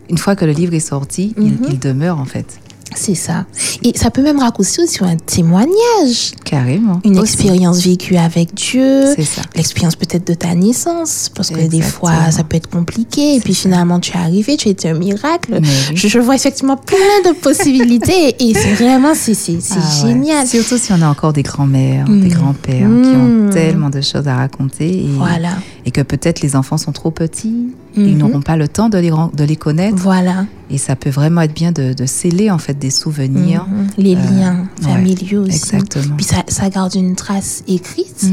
une 0.09 0.19
fois 0.19 0.37
que 0.37 0.45
le 0.45 0.53
livre 0.53 0.73
est 0.75 0.79
sorti 0.79 1.35
il- 1.37 1.59
il, 1.69 1.81
demeure 1.81 2.21
en 2.21 2.25
fait 2.27 2.61
C'est 2.95 3.15
ça. 3.15 3.47
Et 3.83 3.93
ça 3.97 4.11
peut 4.11 4.23
même 4.23 4.39
raconter 4.41 4.83
aussi 4.83 4.99
un 5.05 5.17
témoignage, 5.17 6.33
carrément 6.45 7.01
une 7.05 7.19
Aussi. 7.19 7.35
expérience 7.35 7.81
vécue 7.85 8.17
avec 8.17 8.55
Dieu. 8.55 9.05
c'est 9.17 9.23
ça 9.25 9.43
l'expérience 9.55 9.97
peut-être 9.97 10.27
de 10.27 10.35
ta 10.35 10.55
naissance, 10.55 11.31
parce 11.35 11.51
que 11.51 11.61
des 11.67 11.81
fois, 11.83 12.31
ça 12.31 12.45
peut 12.45 12.57
être 12.57 12.69
compliqué, 12.71 13.37
et 13.37 13.41
puis 13.41 13.55
ça. 13.55 13.63
finalement, 13.63 14.01
tu 14.01 14.13
es 14.17 14.21
arrivé, 14.21 14.57
tu 14.57 14.69
été 14.69 14.89
un 14.89 14.95
miracle. 14.99 15.59
Oui. 15.63 15.69
Je, 15.95 16.09
je 16.09 16.19
vois 16.19 16.35
effectivement 16.35 16.77
plein 16.77 16.97
de 17.31 17.35
possibilités, 17.39 18.35
et 18.41 18.55
c'est 18.55 18.75
vraiment, 18.83 19.13
c'est 19.15 19.33
Ah 19.71 19.75
ouais. 20.05 20.09
génial. 20.09 20.47
surtout 20.47 20.79
si 20.79 20.93
on 20.93 21.01
a 21.03 21.09
encore 21.09 21.33
des 21.33 21.43
grands-mères 21.43 22.07
des 22.09 22.29
grands-pères 22.29 22.89
qui 22.89 23.09
ont 23.17 23.31
Mhm. 23.47 23.51
tellement 23.51 23.91
de 23.91 24.01
choses 24.01 24.27
à 24.29 24.37
raconter 24.37 25.05
et, 25.05 25.09
Voilà. 25.17 25.51
et 25.87 25.91
que 25.91 26.01
peut-être 26.03 26.41
les 26.43 26.57
enfants 26.57 26.77
sont 26.79 26.93
trop 26.93 27.11
petits 27.11 27.69
ils 27.97 28.13
Mhm. 28.15 28.19
n'auront 28.19 28.41
pas 28.43 28.57
le 28.57 28.69
temps 28.69 28.89
de 28.89 28.99
les, 28.99 29.11
ren- 29.11 29.31
de 29.35 29.45
les 29.45 29.57
connaître 29.57 29.97
Voilà. 29.97 30.47
et 30.71 30.79
ça 30.79 30.95
peut 30.97 31.11
vraiment 31.11 31.41
être 31.43 31.55
bien 31.55 31.73
de, 31.73 31.93
de 31.93 32.07
sceller 32.07 32.51
en 32.51 32.59
fait 32.59 32.79
des 32.79 32.91
souvenirs 32.91 33.67
Mhm. 33.69 33.87
Les 33.99 34.15
Euh, 34.17 34.19
liens 34.31 34.67
ouais, 34.83 34.93
familiaux 34.93 35.43
aussi. 35.43 35.57
exactement 35.57 36.17
Puis 36.17 36.25
ça, 36.27 36.45
ça 36.49 36.69
garde 36.71 36.95
une 36.95 37.15
trace 37.17 37.63
écrite. 37.69 38.23
Mhm. 38.25 38.33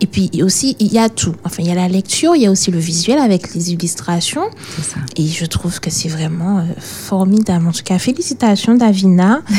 Et 0.00 0.06
puis 0.06 0.30
aussi, 0.42 0.76
il 0.80 0.92
y 0.92 0.98
a 0.98 1.08
tout. 1.08 1.34
Enfin, 1.44 1.62
il 1.62 1.68
y 1.68 1.70
a 1.70 1.74
la 1.74 1.88
lecture, 1.88 2.34
il 2.36 2.42
y 2.42 2.46
a 2.46 2.50
aussi 2.50 2.70
le 2.70 2.78
visuel 2.78 3.18
avec 3.18 3.54
les 3.54 3.72
illustrations. 3.72 4.42
c'est 4.76 4.84
ça 4.84 4.96
Et 5.16 5.26
je 5.26 5.44
trouve 5.46 5.80
que 5.80 5.90
c'est 5.90 6.08
vraiment 6.08 6.58
euh, 6.58 6.62
formidable. 6.78 7.66
En 7.66 7.72
tout 7.72 7.82
cas, 7.84 7.98
félicitations, 7.98 8.74
Davina. 8.74 9.40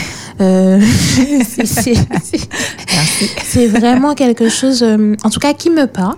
Euh, 0.42 0.80
c'est- 1.44 1.66
c'est 1.66 1.96
c'est- 1.96 2.50
merci 2.94 3.26
c'est 3.44 3.68
vraiment 3.68 4.16
quelque 4.16 4.48
chose, 4.48 4.82
en 5.24 5.30
tout 5.30 5.40
cas, 5.42 5.54
qui 5.54 5.70
me 5.70 5.86
parle 5.86 6.16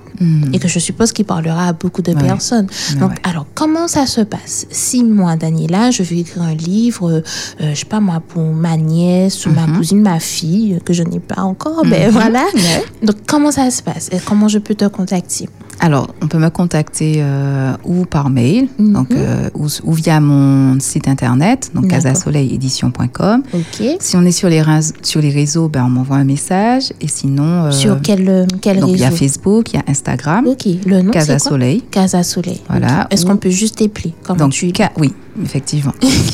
et 0.54 0.60
que 0.60 0.68
je 0.68 0.78
suppose 0.78 1.12
qui 1.12 1.24
parlera 1.24 1.70
à 1.70 1.74
beaucoup 1.74 2.04
de 2.04 2.12
Ouais. 2.14 2.22
personnes. 2.22 2.68
Donc. 3.00 3.14
Alors, 3.24 3.46
comment 3.54 3.88
ça 3.88 4.06
se 4.06 4.22
passe? 4.22 4.66
Si 4.72 5.04
moi, 5.04 5.36
Daniela, 5.36 5.92
je 5.92 6.02
veux 6.04 6.18
écrire 6.18 6.42
un 6.44 6.56
livre, 6.56 7.10
euh, 7.10 7.22
euh, 7.62 7.74
je 7.74 7.80
sais 7.80 7.86
pas 7.86 8.00
moi, 8.00 8.20
pour 8.26 8.42
ma 8.44 8.78
nièce, 8.78 9.46
ou 9.46 9.52
ma 9.52 9.68
Mhm. 9.68 9.78
cousine, 9.78 10.02
ma 10.02 10.20
fille, 10.20 10.76
euh, 10.76 10.80
que 10.80 10.94
je 10.94 11.04
n'ai 11.04 11.20
pas 11.20 11.42
encore, 11.44 11.84
ben 11.86 12.06
Mhm. 12.08 12.12
voilà. 12.12 12.44
Ouais. 12.54 12.84
Donc, 13.04 13.18
comment 13.28 13.52
ça 13.52 13.70
se 13.70 13.84
passe? 13.84 14.10
Et 14.12 14.18
comment 14.26 14.48
je 14.48 14.58
peux 14.60 14.76
te 14.76 14.86
contacter? 14.86 15.48
Alors, 15.84 16.14
on 16.22 16.28
peut 16.28 16.38
me 16.38 16.50
contacter 16.50 17.16
euh, 17.18 17.74
ou 17.86 18.06
par 18.06 18.30
mail, 18.30 18.68
Mhm. 18.78 18.94
donc, 18.94 19.12
euh, 19.12 19.50
ou, 19.56 19.66
ou 19.84 19.94
via 19.94 20.20
mon 20.20 20.80
site 20.80 21.08
internet, 21.08 21.72
donc 21.74 21.88
casasoleilédition.com. 21.88 23.42
Ok. 23.52 23.84
Si 24.00 24.16
on 24.16 24.22
est 24.24 24.32
sur 24.32 24.48
les, 24.48 24.62
rais- 24.62 24.94
sur 25.02 25.22
les 25.22 25.32
réseaux, 25.32 25.70
ben, 25.70 25.84
on 25.86 25.90
m'envoie 25.90 26.18
un 26.18 26.24
message. 26.24 26.94
Et 27.02 27.08
sinon, 27.08 27.66
euh, 27.66 27.72
Sur 27.72 28.00
quel, 28.02 28.46
quel 28.62 28.80
donc, 28.80 28.92
il 28.92 28.98
y 29.00 29.04
a 29.04 29.08
réseau 29.10 29.18
Facebook, 29.18 29.74
il 29.74 29.78
y 29.78 29.80
a 29.80 29.84
Instagram, 29.88 30.46
Ok, 30.48 30.68
le 30.86 31.02
nom, 31.02 31.12
Casa 31.12 31.40
c'est 31.40 31.44
quoi? 31.44 31.50
Soleil. 31.52 31.82
Casa 31.90 32.22
Soleil. 32.22 32.62
Voilà. 32.70 33.08
Est-ce 33.10 33.26
Ou- 33.26 33.30
qu'on 33.30 33.38
peut 33.38 33.50
juste 33.50 33.82
Comment 34.24 34.38
Donc, 34.38 34.52
tu 34.52 34.72
K, 34.72 34.84
oui, 35.00 35.12
effectivement. 35.44 35.94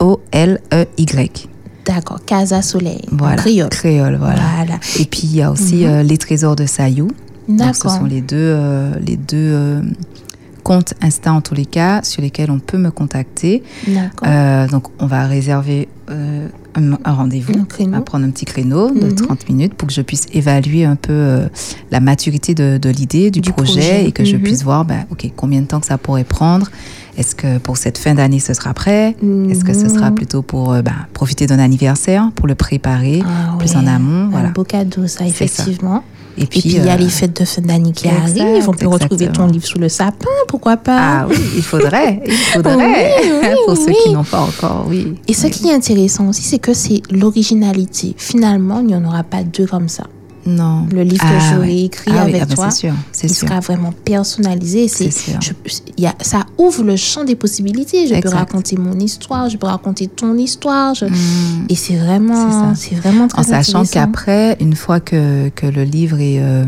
K-A-Z-A-S-O-L-E-Y. 0.00 1.49
D'accord, 1.84 2.20
Casa 2.24 2.62
Soleil. 2.62 3.02
Voilà. 3.10 3.36
Créole. 3.36 3.68
Créole, 3.70 4.16
voilà. 4.16 4.40
Voilà. 4.56 4.74
Et 4.98 5.04
puis, 5.06 5.22
il 5.24 5.36
y 5.36 5.42
a 5.42 5.50
aussi 5.50 5.76
Mhm. 5.84 5.90
euh, 5.90 6.02
Les 6.02 6.18
Trésors 6.18 6.56
de 6.56 6.66
Sayou. 6.66 7.08
Donc, 7.48 7.58
ce 7.58 7.64
D'accord. 7.82 7.90
sont 7.92 8.04
les 8.04 8.20
deux, 8.20 8.36
euh, 8.36 8.92
les 9.04 9.16
deux 9.16 9.36
euh, 9.52 9.82
comptes 10.62 10.94
Insta, 11.00 11.32
en 11.32 11.40
tous 11.40 11.54
les 11.54 11.64
cas, 11.66 12.00
sur 12.04 12.22
lesquels 12.22 12.50
on 12.50 12.58
peut 12.60 12.78
me 12.78 12.90
contacter. 12.90 13.62
D'accord. 13.88 14.68
Donc, 14.68 14.88
on 15.00 15.06
va 15.06 15.26
réserver 15.26 15.88
un, 16.08 16.92
un 17.04 17.12
rendez-vous. 17.12 17.54
On 17.80 17.88
va 17.88 18.00
prendre 18.02 18.24
un 18.26 18.30
petit 18.30 18.44
créneau 18.44 18.90
de 18.90 19.06
Mhm. 19.06 19.14
30 19.16 19.48
minutes 19.48 19.74
pour 19.74 19.88
que 19.88 19.94
je 19.94 20.02
puisse 20.02 20.26
évaluer 20.32 20.84
un 20.84 20.96
peu 20.96 21.48
la 21.90 21.98
maturité 22.00 22.54
de, 22.54 22.78
de 22.80 22.90
l'idée, 22.90 23.30
du, 23.32 23.40
Du 23.40 23.52
projet, 23.52 23.72
projet. 23.72 24.04
et 24.06 24.12
que 24.12 24.24
je 24.24 24.36
Mhm. 24.36 24.42
puisse 24.42 24.62
voir, 24.62 24.84
ben, 24.84 25.06
OK, 25.10 25.28
combien 25.34 25.62
de 25.62 25.66
temps 25.66 25.80
que 25.80 25.86
ça 25.86 25.98
pourrait 25.98 26.24
prendre. 26.24 26.68
Est-ce 27.16 27.34
que 27.34 27.58
pour 27.58 27.76
cette 27.76 27.98
fin 27.98 28.14
d'année 28.14 28.40
ce 28.40 28.54
sera 28.54 28.72
prêt? 28.74 29.16
Est-ce 29.50 29.64
que 29.64 29.72
ce 29.74 29.88
sera 29.88 30.10
Mhm. 30.10 30.14
plutôt 30.14 30.42
pour 30.42 30.72
euh, 30.72 30.82
ben, 30.82 30.94
profiter 31.12 31.46
d'un 31.46 31.58
anniversaire, 31.58 32.30
pour 32.34 32.46
le 32.46 32.54
préparer 32.54 33.22
Ah 33.24 33.56
plus 33.58 33.70
ouais, 33.72 33.76
en 33.76 33.86
amont? 33.86 34.26
Un 34.26 34.30
Voilà. 34.30 34.48
beau 34.50 34.64
cadeau, 34.64 35.06
ça, 35.06 35.24
effectivement. 35.26 36.02
Et 36.38 36.46
puis, 36.46 36.62
il 36.64 36.72
y 36.84 36.88
a 36.88 36.94
euh, 36.94 36.96
les 36.96 37.08
fêtes 37.08 37.38
de 37.40 37.44
fin 37.44 37.60
d'année 37.60 37.92
qui 37.92 38.06
exact, 38.06 38.40
arrivent. 38.40 38.68
On 38.68 38.72
peut 38.72 38.86
retrouver 38.86 39.28
ton 39.28 39.46
livre 39.46 39.66
sous 39.66 39.78
le 39.78 39.88
sapin, 39.88 40.26
pourquoi 40.48 40.76
pas? 40.76 40.98
Ah 41.22 41.26
oui, 41.28 41.36
il 41.56 41.62
faudrait, 41.62 42.22
il 42.24 42.32
faudrait. 42.32 42.76
Oui, 43.20 43.30
oui, 43.42 43.48
pour 43.66 43.76
ceux 43.76 43.92
qui 44.04 44.10
n'ont 44.12 44.24
pas 44.24 44.40
encore, 44.40 44.86
oui. 44.88 45.16
Et 45.28 45.34
ce 45.34 45.48
qui 45.48 45.68
est 45.68 45.74
intéressant 45.74 46.28
aussi, 46.28 46.42
c'est 46.42 46.60
que 46.60 46.72
c'est 46.72 47.02
l'originalité. 47.10 48.14
Finalement, 48.16 48.78
il 48.80 48.86
n'y 48.86 48.94
en 48.94 49.04
aura 49.04 49.24
pas 49.24 49.42
deux 49.42 49.66
comme 49.66 49.88
ça. 49.88 50.04
Non. 50.46 50.86
Le 50.90 51.02
livre 51.02 51.22
que 51.22 51.26
Ah 51.28 51.52
j'aurais 51.54 51.66
ouais. 51.68 51.82
écrit 51.84 52.10
Ah 52.14 52.22
oui, 52.24 52.30
avec 52.30 52.42
ah 52.42 52.46
ben, 52.46 52.54
toi, 52.54 52.70
sûr, 52.70 52.94
il 53.22 53.28
sûr. 53.34 53.48
sera 53.48 53.60
vraiment 53.60 53.92
personnalisé. 54.04 54.88
C'est, 54.88 55.10
je- 55.10 55.52
y 55.98 56.06
a, 56.06 56.14
ça 56.22 56.46
ouvre 56.58 56.82
le 56.82 56.96
champ 56.96 57.24
des 57.24 57.36
possibilités. 57.36 58.06
Je 58.06 58.14
peux 58.20 58.28
raconter 58.30 58.76
mon 58.76 58.98
histoire, 58.98 59.48
je 59.50 59.56
peux 59.56 59.66
raconter 59.66 60.06
ton 60.08 60.36
histoire. 60.36 60.94
je- 60.94 61.04
Mm. 61.06 61.66
Et 61.68 61.74
c'est 61.74 61.96
vraiment, 61.96 62.74
C'est 62.74 62.94
vraiment 62.94 63.28
très 63.28 63.40
En 63.40 63.44
sachant 63.44 63.84
qu'après, 63.84 64.56
une 64.60 64.74
fois 64.74 65.00
que, 65.00 65.48
que 65.50 65.66
le 65.66 65.84
livre 65.84 66.18
est, 66.20 66.38
euh, 66.40 66.64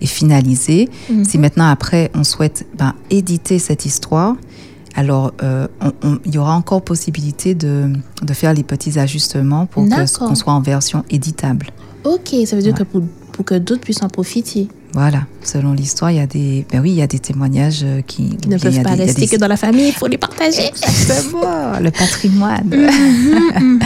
est 0.00 0.06
finalisé, 0.06 0.88
Mhm. 1.10 1.24
si 1.24 1.38
maintenant 1.38 1.68
après 1.68 2.10
on 2.14 2.24
souhaite 2.24 2.66
ben, 2.78 2.94
éditer 3.10 3.58
cette 3.58 3.84
histoire, 3.84 4.34
alors 4.96 5.32
euh, 5.42 5.68
il 6.24 6.34
y 6.34 6.38
aura 6.38 6.54
encore 6.54 6.82
possibilité 6.82 7.54
de, 7.54 7.92
de 8.22 8.32
faire 8.34 8.52
les 8.54 8.62
petits 8.64 8.98
ajustements 8.98 9.66
pour 9.66 9.84
qu'on 9.88 10.34
soit 10.34 10.52
en 10.52 10.60
version 10.60 11.04
éditable. 11.10 11.66
Ok, 12.04 12.34
ça 12.46 12.56
veut 12.56 12.62
dire 12.62 12.72
Ouais. 12.72 12.78
que 12.78 12.84
pour, 12.84 13.02
pour 13.32 13.44
que 13.44 13.54
d'autres 13.56 13.80
puissent 13.82 14.02
en 14.02 14.08
profiter, 14.08 14.68
Voilà, 14.92 15.26
selon 15.44 15.72
l'histoire, 15.72 16.10
il 16.10 16.16
y 16.16 16.20
a 16.20 16.26
des, 16.26 16.66
ben 16.70 16.80
oui, 16.80 16.90
il 16.90 16.96
y 16.96 17.02
a 17.02 17.06
des 17.06 17.20
témoignages 17.20 17.82
euh, 17.84 18.00
qui 18.02 18.36
qui 18.36 18.48
ne 18.48 18.58
peuvent 18.58 18.82
pas 18.82 18.96
des- 18.96 19.04
rester 19.04 19.20
des- 19.22 19.26
que 19.28 19.36
dans 19.36 19.46
la 19.46 19.56
famille, 19.56 19.86
il 19.88 19.92
faut 19.94 20.08
les 20.08 20.18
partager. 20.18 20.66
Exactement, 20.66 21.78
le 21.80 21.90
patrimoine. 21.90 22.64
Mhm, 22.66 23.62
mhm. 23.62 23.78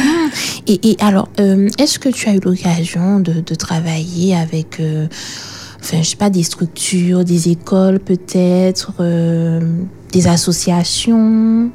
et, 0.66 0.90
et 0.90 0.96
alors, 1.00 1.28
euh, 1.40 1.68
est-ce 1.78 1.98
que 1.98 2.08
tu 2.08 2.28
as 2.28 2.34
eu 2.34 2.40
l'occasion 2.40 3.20
de, 3.20 3.34
de 3.40 3.54
travailler 3.54 4.34
avec, 4.34 4.80
euh, 4.80 5.06
enfin, 5.80 5.98
je 6.02 6.08
sais 6.08 6.16
pas, 6.16 6.30
des 6.30 6.42
structures, 6.42 7.24
des 7.24 7.50
écoles 7.50 7.98
peut-être, 7.98 8.92
euh, 9.00 9.60
des 10.12 10.26
associations? 10.26 11.70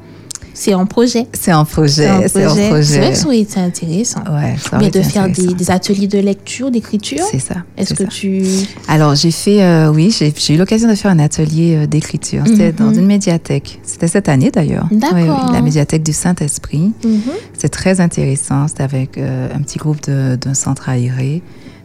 C'est 0.54 0.74
en 0.74 0.86
projet. 0.86 1.26
C'est 1.32 1.50
un 1.52 1.64
projet, 1.64 2.02
c'est 2.02 2.08
un 2.08 2.28
C'est 2.28 2.44
vrai 2.44 2.68
projet. 2.68 3.10
que 3.10 3.16
ça 3.16 3.26
aurait 3.26 3.38
été 3.40 3.60
intéressant. 3.60 4.20
Ouais, 4.20 4.56
ça 4.58 4.76
aurait 4.76 4.86
Mais 4.86 4.90
de 4.90 5.02
faire 5.02 5.28
des, 5.28 5.70
ateliers 5.70 6.06
de 6.08 6.18
lecture, 6.18 6.70
d'écriture? 6.70 7.24
C'est 7.30 7.38
ça. 7.38 7.56
Est-ce 7.76 7.94
que 7.94 8.04
ça. 8.04 8.08
tu... 8.10 8.42
Alors, 8.88 9.14
j'ai 9.14 9.30
fait, 9.30 9.62
euh, 9.62 9.90
oui, 9.92 10.10
j'ai 10.10 10.54
eu 10.54 10.56
l'occasion 10.58 10.88
de 10.88 10.94
faire 10.94 11.10
un 11.10 11.18
atelier 11.18 11.76
euh, 11.76 11.86
d'écriture. 11.86 12.42
C'était 12.46 12.72
Mhm. 12.72 12.76
dans 12.78 12.94
une 12.94 13.06
médiathèque. 13.06 13.80
C'était 13.84 14.08
cette 14.08 14.28
année 14.28 14.50
d'ailleurs. 14.50 14.86
D'accord. 14.90 15.16
Oui, 15.18 15.22
oui, 15.24 15.52
la 15.52 15.62
médiathèque 15.62 16.02
du 16.02 16.12
Saint-Esprit. 16.12 16.92
Mhm. 17.04 17.20
C'est 17.56 17.68
très 17.70 18.00
intéressant. 18.00 18.68
C'était 18.68 18.82
avec 18.82 19.16
euh, 19.18 19.48
un 19.54 19.60
petit 19.62 19.78
groupe 19.78 20.00
d'un 20.08 20.54
centre 20.54 20.88
aéré. 20.88 21.42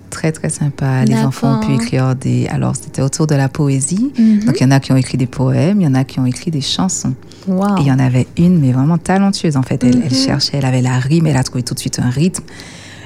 Très, 0.10 0.32
très 0.32 0.50
sympa. 0.50 1.04
Les 1.06 1.16
enfants 1.18 1.60
ont 1.60 1.66
pu 1.66 1.74
écrire 1.74 2.16
des. 2.16 2.48
Alors, 2.48 2.76
c'était 2.76 3.02
autour 3.02 3.28
de 3.28 3.36
la 3.36 3.50
poésie. 3.50 4.12
Mhm. 4.18 4.46
Donc, 4.46 4.56
il 4.60 4.64
y 4.64 4.66
en 4.66 4.72
a 4.72 4.80
qui 4.80 4.92
ont 4.92 4.96
écrit 4.98 5.18
des 5.18 5.26
poèmes, 5.28 5.82
il 5.82 5.84
y 5.84 5.88
en 5.88 5.94
a 5.96 6.04
qui 6.04 6.20
ont 6.20 6.26
écrit 6.26 6.52
des 6.52 6.62
chansons. 6.62 7.14
Wow. 7.48 7.78
Et 7.78 7.82
il 7.82 7.88
y 7.88 7.92
en 7.92 8.00
avait 8.00 8.28
une, 8.38 8.60
mais 8.60 8.72
vraiment 8.72 8.98
talentueuse. 8.98 9.58
En 9.58 9.64
fait, 9.64 9.84
elle, 9.84 10.02
elle 10.06 10.12
Mhm. 10.12 10.26
cherchait, 10.26 10.58
elle 10.58 10.66
avait 10.66 10.82
la 10.82 10.98
rime, 11.00 11.28
elle 11.28 11.38
a 11.38 11.44
trouvé 11.44 11.64
tout 11.64 11.74
de 11.74 11.80
suite 11.80 12.00
un 12.00 12.10
rythme. 12.10 12.44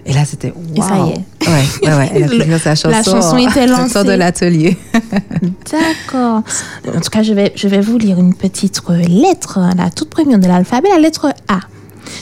Et 0.05 0.13
là, 0.13 0.23
c'était 0.25 0.53
Et 0.75 0.81
ça 0.81 0.95
y 0.95 0.99
waouh. 0.99 1.07
Ouais, 1.09 1.63
ouais, 1.83 1.93
ouais. 1.97 2.11
Elle 2.13 2.23
a 2.23 2.27
pu 2.45 2.59
sa 2.59 2.75
chanson. 2.75 2.89
la 2.89 3.03
chanson 3.03 3.37
était 3.37 3.67
sortir 3.67 4.03
de 4.03 4.09
lancée. 4.11 4.17
l'atelier. 4.17 4.77
D'accord. 5.71 6.41
En 6.87 6.99
tout 7.01 7.09
cas, 7.11 7.21
je 7.23 7.33
vais, 7.33 7.51
je 7.55 7.67
vais 7.67 7.81
vous 7.81 7.97
lire 7.97 8.17
une 8.19 8.33
petite 8.33 8.81
lettre, 8.89 9.59
la 9.77 9.89
toute 9.89 10.09
première 10.09 10.39
de 10.39 10.47
l'alphabet, 10.47 10.89
la 10.89 10.99
lettre 10.99 11.33
A. 11.47 11.59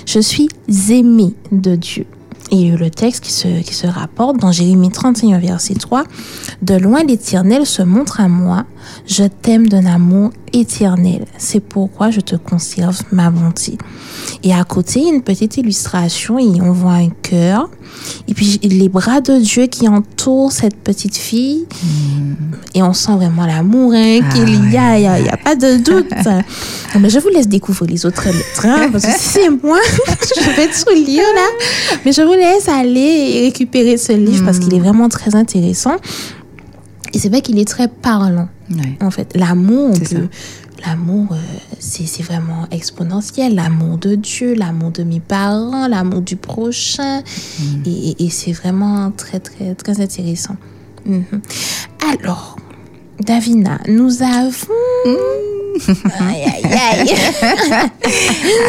Je 0.06 0.20
suis 0.20 0.50
aimé 0.90 1.34
de 1.52 1.76
Dieu. 1.76 2.06
Et 2.50 2.72
le 2.72 2.90
texte 2.90 3.24
qui 3.24 3.32
se, 3.32 3.62
qui 3.62 3.74
se 3.74 3.88
rapporte 3.88 4.38
dans 4.38 4.52
Jérémie 4.52 4.90
31, 4.90 5.40
verset 5.40 5.74
3. 5.74 6.04
De 6.62 6.76
loin 6.76 7.04
l'Éternel 7.04 7.66
se 7.66 7.82
montre 7.82 8.22
à 8.22 8.30
moi. 8.30 8.66
Je 9.06 9.26
t'aime 9.26 9.68
d'un 9.68 9.86
amour 9.86 10.32
éternel. 10.54 11.26
C'est 11.38 11.60
pourquoi 11.60 12.10
je 12.10 12.22
te 12.22 12.36
conserve 12.36 13.02
ma 13.12 13.30
bonté. 13.30 13.78
Et 14.44 14.54
à 14.54 14.64
côté, 14.64 15.02
une 15.02 15.24
petite 15.24 15.58
illustration 15.58 16.40
et 16.40 16.62
on 16.62 16.72
voit 16.72 16.94
un 16.94 17.10
cœur. 17.10 17.70
Et 18.28 18.34
puis 18.34 18.60
les 18.64 18.90
bras 18.90 19.22
de 19.22 19.38
Dieu 19.40 19.68
qui 19.68 19.88
entourent 19.88 20.52
cette 20.52 20.76
petite 20.76 21.16
fille. 21.18 21.66
Et 22.74 22.84
on 22.84 22.94
sent 22.94 23.14
vraiment 23.16 23.46
l'amour 23.46 23.94
hein, 23.96 24.20
Ah 24.24 24.34
qu'il 24.34 24.72
y 24.72 24.78
a, 24.78 24.98
il 25.20 25.24
n'y 25.24 25.30
a, 25.30 25.38
pas 25.38 25.56
de 25.56 25.78
doute. 25.78 26.10
Mais 27.00 27.10
je 27.10 27.20
vous 27.20 27.30
laisse 27.30 27.48
découvrir 27.48 27.90
les 27.92 28.06
autres 28.06 28.26
lettres, 28.26 28.66
hein, 28.66 28.90
parce 28.92 29.06
que 29.06 29.12
c'est 29.18 29.50
moi, 29.50 29.80
je 30.38 30.50
vais 30.56 30.68
tout 30.68 30.94
lire 30.96 31.24
là. 31.36 31.48
Mais 32.06 32.12
je 32.12 32.22
vous 32.22 32.34
laisse 32.34 32.68
aller 32.68 33.42
récupérer 33.46 33.98
ce 33.98 34.14
livre 34.14 34.46
parce 34.46 34.60
qu'il 34.60 34.74
est 34.74 34.80
vraiment 34.80 35.10
très 35.10 35.36
intéressant. 35.36 35.96
Et 37.14 37.20
c'est 37.20 37.30
vrai 37.30 37.42
qu'il 37.42 37.58
est 37.60 37.68
très 37.68 37.88
parlant, 37.88 38.50
Ouais. 38.70 38.98
en 39.02 39.12
fait. 39.12 39.32
L'amour, 39.36 39.94
L'amour, 40.86 41.28
euh, 41.32 41.36
c'est 41.80 42.22
vraiment 42.24 42.68
exponentiel. 42.72 43.56
L'amour 43.56 43.98
de 43.98 44.16
Dieu, 44.16 44.54
l'amour 44.54 44.92
de 44.92 45.04
mes 45.04 45.20
parents, 45.20 45.88
l'amour 45.88 46.22
du 46.22 46.36
prochain. 46.36 47.22
Et, 47.86 47.90
et- 48.12 48.26
et 48.26 48.30
c'est 48.30 48.52
vraiment 48.52 49.12
très, 49.12 49.40
très, 49.40 49.74
très 49.76 50.00
intéressant. 50.02 50.56
Mhm. 51.06 51.24
Alors, 52.14 52.58
Davina, 53.20 53.80
nous 53.88 54.22
avons... 54.22 54.74
Aïe, 56.20 56.44
aïe, 56.44 56.74
aïe. 56.74 57.14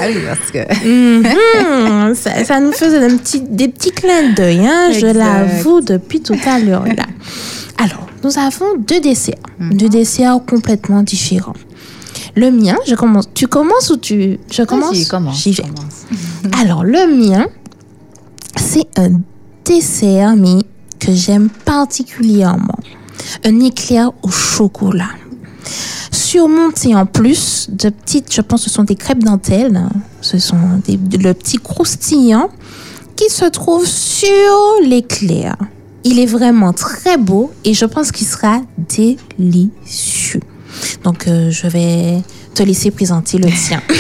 Ah 0.01 0.07
oui, 0.09 0.17
parce 0.27 0.51
que. 0.51 2.15
Ça, 2.15 2.45
ça 2.45 2.61
nous 2.61 2.73
faisait 2.73 2.99
un 3.05 3.17
petit, 3.17 3.41
des 3.41 3.69
petits 3.69 3.93
clins 3.93 4.33
d'œil, 4.35 4.67
hein, 4.67 4.91
je 4.93 5.07
l'avoue, 5.07 5.81
depuis 5.81 6.21
tout 6.21 6.37
à 6.47 6.59
l'heure. 6.59 6.85
Alors, 7.79 8.07
nous 8.25 8.39
avons 8.39 8.77
deux 8.79 9.01
desserts. 9.01 9.37
Deux 9.61 9.89
desserts 9.89 10.39
complètement 10.47 11.03
différents. 11.03 11.55
Le 12.39 12.51
mien, 12.53 12.77
je 12.87 12.95
commence. 12.95 13.29
Tu 13.35 13.47
commences 13.49 13.91
ou 13.91 13.97
tu... 13.97 14.39
Je 14.51 14.63
commence 14.63 14.93
Vas-y, 14.95 15.07
commence, 15.09 15.43
J'y 15.43 15.53
vais. 15.53 15.65
commence. 15.65 16.05
Alors, 16.61 16.85
le 16.85 17.03
mien, 17.21 17.47
c'est 18.57 18.87
un 18.97 19.21
dessert, 19.65 20.37
mais 20.37 20.59
que 21.01 21.13
j'aime 21.13 21.49
particulièrement. 21.65 22.79
Un 23.45 23.59
éclair 23.61 24.13
au 24.23 24.31
chocolat. 24.31 25.11
Surmonté 26.13 26.95
en 26.95 27.07
plus 27.07 27.69
de 27.71 27.89
petites, 27.89 28.33
je 28.33 28.41
pense 28.41 28.65
que 28.65 28.71
ce 28.71 28.75
sont 28.77 28.85
des 28.85 28.95
crêpes 28.95 29.25
dentelles. 29.25 29.77
hein. 29.77 29.91
Ce 30.21 30.39
sont 30.39 30.57
des, 30.87 30.99
le 31.19 31.33
petit 31.35 31.57
croustillant 31.59 32.49
qui 33.17 33.29
se 33.31 33.45
trouve 33.47 33.85
sur 33.87 34.57
l'éclair. 34.85 35.57
Il 36.05 36.19
est 36.21 36.27
vraiment 36.27 36.73
très 36.73 37.17
beau 37.17 37.51
et 37.65 37.75
je 37.75 37.85
pense 37.85 38.13
qu'il 38.13 38.27
sera 38.27 38.61
délicieux. 38.79 40.41
Donc, 41.05 41.27
euh, 41.29 41.51
je 41.51 41.67
vais 41.69 42.19
te 42.55 42.63
laisser 42.63 42.91
présenter 42.91 43.39
le 43.39 43.49
tien. 43.49 43.81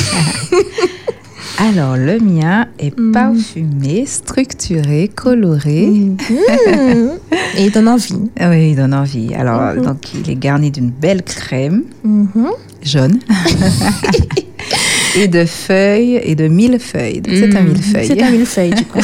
Alors, 1.61 1.97
le 1.97 2.21
mien 2.21 2.67
est 2.79 2.97
Mm. 2.97 3.13
parfumé, 3.13 4.07
structuré, 4.07 5.09
coloré. 5.13 5.87
Mhm. 5.87 6.17
Et 7.57 7.65
il 7.67 7.73
donne 7.73 7.89
envie. 7.89 8.15
Oui, 8.41 8.71
il 8.71 8.77
donne 8.77 8.95
envie. 8.95 9.35
Alors, 9.35 9.75
Mhm. 9.75 9.83
donc, 9.85 10.15
il 10.15 10.31
est 10.31 10.37
garni 10.37 10.71
d'une 10.71 10.91
belle 10.91 11.23
crème 11.25 11.83
Mhm. 12.05 12.51
jaune 12.83 13.19
et 15.17 15.27
de 15.27 15.45
feuilles 15.45 16.21
et 16.23 16.37
de 16.37 16.47
millefeuilles. 16.47 17.23
C'est 17.27 17.57
un 17.57 17.63
millefeuille. 17.63 18.07
C'est 18.07 18.23
un 18.23 18.31
millefeuille, 18.31 18.75
du 18.75 18.85
coup. 18.85 19.01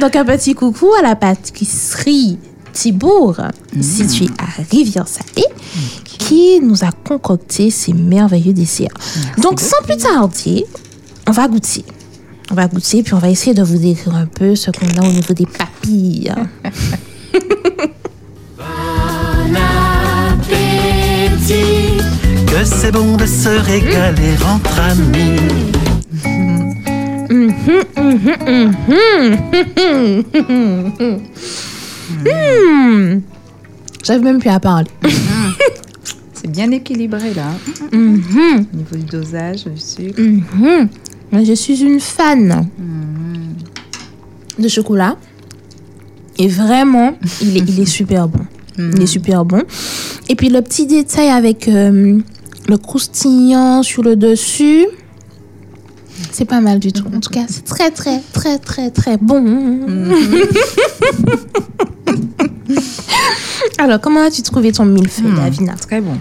Donc, 0.00 0.16
un 0.16 0.24
petit 0.24 0.54
coucou 0.54 0.88
à 0.98 1.02
la 1.02 1.14
pâtisserie 1.16 2.38
Thibault, 2.72 3.34
située 3.80 4.30
à 4.38 4.46
Rivière-Salée, 4.70 5.46
qui 6.04 6.60
nous 6.60 6.84
a 6.84 6.90
concocté 6.92 7.70
ces 7.70 7.92
merveilleux 7.92 8.52
desserts. 8.52 8.94
Donc, 9.42 9.60
sans 9.60 9.82
plus 9.84 9.96
tarder, 9.96 10.64
on 11.26 11.32
va 11.32 11.48
goûter. 11.48 11.84
On 12.50 12.54
va 12.54 12.66
goûter, 12.66 13.02
puis 13.02 13.14
on 13.14 13.18
va 13.18 13.28
essayer 13.28 13.54
de 13.54 13.62
vous 13.62 13.78
décrire 13.78 14.14
un 14.14 14.26
peu 14.26 14.54
ce 14.54 14.70
qu'on 14.70 14.86
a 15.02 15.06
au 15.06 15.12
niveau 15.12 15.34
des 15.34 15.46
papilles. 15.46 16.32
appétit, 20.48 21.98
que 22.46 22.64
c'est 22.64 22.92
bon 22.92 23.16
de 23.16 23.26
se 23.26 23.48
régaler 23.48 24.34
entre 24.46 24.80
amis. 24.80 25.38
Hmm. 32.10 33.20
J'arrive 34.04 34.22
même 34.22 34.38
plus 34.38 34.50
à 34.50 34.60
parler. 34.60 34.90
C'est 36.32 36.50
bien 36.50 36.70
équilibré, 36.70 37.34
là. 37.34 37.48
Mhm. 37.92 38.66
Au 38.72 38.76
niveau 38.76 38.96
du 38.96 39.04
dosage, 39.04 39.64
du 39.64 39.78
sucre. 39.80 40.20
Moi, 41.30 41.44
Je 41.44 41.52
suis 41.52 41.82
une 41.82 42.00
fan 42.00 42.68
de 44.58 44.68
chocolat. 44.68 45.16
Et 46.38 46.46
vraiment, 46.48 47.16
il 47.42 47.56
est, 47.56 47.60
il 47.68 47.80
est 47.80 47.86
super 47.86 48.28
bon. 48.28 48.40
Il 48.78 49.02
est 49.02 49.06
super 49.06 49.44
bon. 49.44 49.64
Et 50.28 50.36
puis 50.36 50.48
le 50.50 50.62
petit 50.62 50.86
détail 50.86 51.30
avec 51.30 51.66
euh, 51.66 52.20
le 52.68 52.78
croustillant 52.78 53.82
sur 53.82 54.04
le 54.04 54.14
dessus. 54.14 54.86
C'est 56.30 56.44
pas 56.44 56.60
mal 56.60 56.78
du 56.78 56.92
tout. 56.92 57.04
En 57.14 57.18
tout 57.18 57.30
cas, 57.30 57.44
c'est 57.48 57.64
très, 57.64 57.90
très, 57.90 58.20
très, 58.32 58.58
très, 58.58 58.90
très 58.90 59.16
bon. 59.16 59.80
Alors, 63.78 64.00
comment 64.00 64.20
as-tu 64.24 64.42
trouvé 64.42 64.72
ton 64.72 64.84
millefeuille, 64.84 65.30
Hmm, 65.32 65.36
Davina 65.36 65.74
Très 65.74 66.00
bon. 66.00 66.16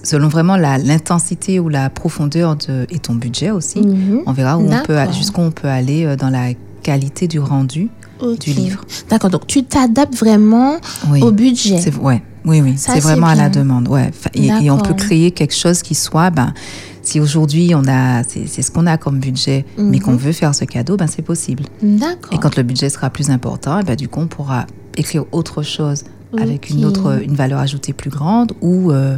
selon 0.04 0.28
vraiment 0.28 0.58
l'intensité 0.58 1.60
ou 1.60 1.68
la 1.70 1.89
profondeur 1.89 2.56
de, 2.56 2.86
et 2.89 3.00
ton 3.00 3.16
budget 3.16 3.51
aussi. 3.51 3.80
Mhm. 3.82 4.22
On 4.25 4.32
verra 4.34 4.58
où 4.58 4.62
on 4.72 4.84
peut, 4.84 4.94
D'accord. 4.94 5.13
jusqu'où 5.13 5.42
on 5.42 5.51
peut 5.51 5.68
aller 5.68 6.06
euh, 6.06 6.16
dans 6.16 6.30
la 6.30 6.50
qualité 6.84 7.28
du 7.28 7.39
rendu 7.39 7.89
du 8.42 8.51
livre. 8.51 8.84
D'accord. 9.10 9.30
Donc 9.30 9.48
tu 9.48 9.63
t'adaptes 9.63 10.16
vraiment 10.16 10.75
Oui. 11.10 11.22
au 11.24 11.32
budget. 11.32 11.80
Ouais, 12.01 12.22
oui, 12.46 12.62
oui, 12.62 12.74
c'est 12.78 13.00
vraiment 13.00 13.28
à 13.28 13.36
la 13.36 13.48
demande, 13.50 13.88
ouais. 13.88 14.12
Et, 14.34 14.48
et 14.48 14.70
on 14.72 14.78
peut 14.78 14.94
créer 14.94 15.32
quelque 15.32 15.56
chose 15.56 15.82
qui 15.82 15.96
soit, 15.96 16.30
ben, 16.30 16.54
si 17.01 17.20
aujourd'hui 17.22 17.74
on 17.75 17.84
a, 17.88 18.24
c'est 18.24 18.62
ce 18.62 18.72
qu'on 18.72 18.88
a 18.88 18.98
comme 18.98 19.20
budget, 19.20 19.66
mais 19.78 19.98
Mhm. 19.98 20.00
qu'on 20.01 20.16
veut 20.18 20.34
faire 20.34 20.54
ce 20.54 20.66
cadeau, 20.66 20.98
ben 20.98 21.08
c'est 21.08 21.22
possible. 21.22 21.63
D'accord. 21.82 22.34
Et 22.34 22.38
quand 22.39 22.56
le 22.58 22.63
budget 22.63 22.89
sera 22.89 23.10
plus 23.10 23.30
important, 23.30 23.80
eh 23.80 23.84
ben, 23.86 23.95
du 23.95 24.08
coup 24.10 24.19
on 24.19 24.28
pourra 24.28 24.67
écrire 24.98 25.24
autre 25.32 25.63
chose 25.63 26.04
avec 26.38 26.70
une 26.70 26.86
autre, 26.86 27.22
une 27.24 27.36
valeur 27.36 27.60
ajoutée 27.60 27.94
plus 27.94 28.10
grande 28.10 28.54
ou 28.62 28.92
euh, 28.92 29.18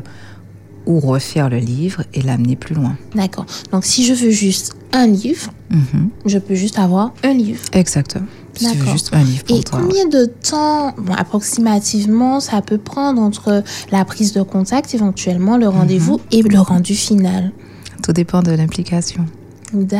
ou 0.88 1.00
refaire 1.00 1.48
le 1.50 1.58
livre 1.58 2.02
et 2.14 2.22
l'amener 2.24 2.56
plus 2.56 2.74
loin. 2.74 2.96
D'accord. 3.16 3.46
Donc 3.72 3.86
si 3.86 4.04
je 4.04 4.14
veux 4.14 4.32
juste 4.32 4.74
un 4.94 5.06
livre, 5.08 5.52
Mhm. 5.70 6.10
je 6.26 6.38
peux 6.40 6.56
juste 6.56 6.80
avoir 6.80 7.14
un 7.24 7.34
livre. 7.34 7.62
Exactement. 7.74 8.26
Si 8.56 8.66
tu 8.66 8.72
veux 8.72 8.78
D'accord. 8.80 8.92
juste 8.94 9.10
un 9.14 9.24
livre 9.24 9.44
pour 9.46 9.58
Et 9.60 9.64
toi. 9.64 9.80
combien 9.80 10.08
de 10.08 10.26
temps, 10.26 10.94
bon, 10.98 11.14
approximativement, 11.14 12.40
ça 12.40 12.62
peut 12.62 12.78
prendre 12.80 13.22
entre 13.22 13.64
la 13.92 14.04
prise 14.06 14.34
de 14.34 14.42
contact, 14.42 14.94
éventuellement 14.96 15.56
le 15.58 15.68
rendez-vous 15.70 16.14
Mhm. 16.18 16.20
et 16.32 16.42
le 16.42 16.60
rendu 16.60 16.96
final? 16.96 17.52
Tout 18.04 18.12
dépend 18.14 18.42
de 18.42 18.52
l'implication. 18.52 19.26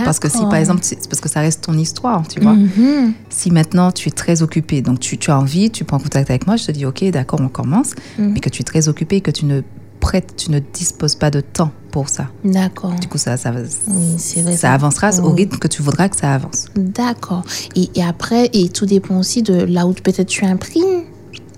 Parce 0.06 0.20
que 0.20 0.30
si 0.30 0.40
par 0.42 0.56
exemple, 0.56 0.82
parce 1.10 1.22
que 1.22 1.30
ça 1.30 1.40
reste 1.42 1.64
ton 1.64 1.74
histoire, 1.78 2.28
tu 2.28 2.40
vois. 2.40 2.54
Mhm. 2.54 3.14
Si 3.30 3.52
maintenant 3.52 3.92
tu 3.92 4.10
es 4.10 4.12
très 4.12 4.42
occupé, 4.42 4.82
donc 4.82 5.00
tu, 5.00 5.18
tu 5.18 5.32
as 5.32 5.38
envie, 5.40 5.70
tu 5.72 5.84
prends 5.86 6.00
contact 6.00 6.30
avec 6.30 6.48
moi, 6.48 6.56
je 6.58 6.66
te 6.66 6.72
dis 6.72 6.86
ok, 6.86 7.04
d'accord, 7.12 7.40
on 7.42 7.50
commence, 7.50 7.92
Mhm. 8.18 8.34
mais 8.34 8.40
que 8.40 8.50
tu 8.50 8.62
es 8.62 8.66
très 8.66 8.88
occupé 8.90 9.18
et 9.18 9.22
que 9.22 9.32
tu 9.32 9.46
ne 9.46 9.62
prêtes, 10.00 10.34
tu 10.36 10.50
ne 10.52 10.60
disposes 10.60 11.16
pas 11.16 11.30
de 11.30 11.42
temps 11.42 11.72
pour 11.92 12.10
ça. 12.10 12.28
D'accord. 12.44 12.94
Du 13.00 13.08
coup, 13.08 13.18
ça, 13.20 13.38
ça, 13.38 13.52
Oui, 13.52 14.42
vrai, 14.42 14.58
ça 14.58 14.74
avancera 14.74 15.12
au 15.22 15.30
rythme 15.32 15.58
que 15.58 15.68
tu 15.68 15.82
voudras 15.84 16.10
que 16.10 16.18
ça 16.18 16.34
avance. 16.34 16.66
D'accord. 16.76 17.44
Et, 17.76 17.90
et 17.96 18.04
après, 18.04 18.50
et 18.54 18.70
tout 18.70 18.86
dépend 18.88 19.20
aussi 19.20 19.44
de 19.44 19.54
là 19.54 19.86
où 19.86 19.94
peut-être 19.94 20.28
tu 20.28 20.44
imprimes 20.46 21.04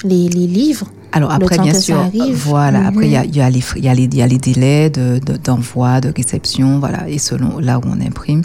les, 0.03 0.27
les 0.27 0.47
livres. 0.47 0.87
Alors 1.15 1.31
après, 1.31 1.57
bien 1.59 1.73
sûr, 1.73 1.97
arrive. 1.99 2.35
voilà. 2.35 2.79
Mhm. 2.81 2.87
Après, 2.87 3.05
il 3.05 3.11
y 3.11 3.17
a, 3.17 3.23
il 3.25 3.35
y, 3.35 3.41
a 3.41 3.49
les 3.49 3.59
fr- 3.59 3.77
il 3.77 3.85
y, 3.85 3.89
a 3.89 3.93
les- 3.93 4.03
il 4.05 4.15
y 4.15 4.21
a 4.21 4.27
les 4.27 4.37
délais 4.39 4.89
de- 4.89 5.19
de- 5.23 5.37
d'envoi, 5.37 6.01
de, 6.01 6.11
réception, 6.15 6.79
voilà, 6.79 7.07
et 7.07 7.19
selon 7.19 7.59
là 7.59 7.77
où 7.77 7.83
on 7.85 8.01
imprime, 8.01 8.41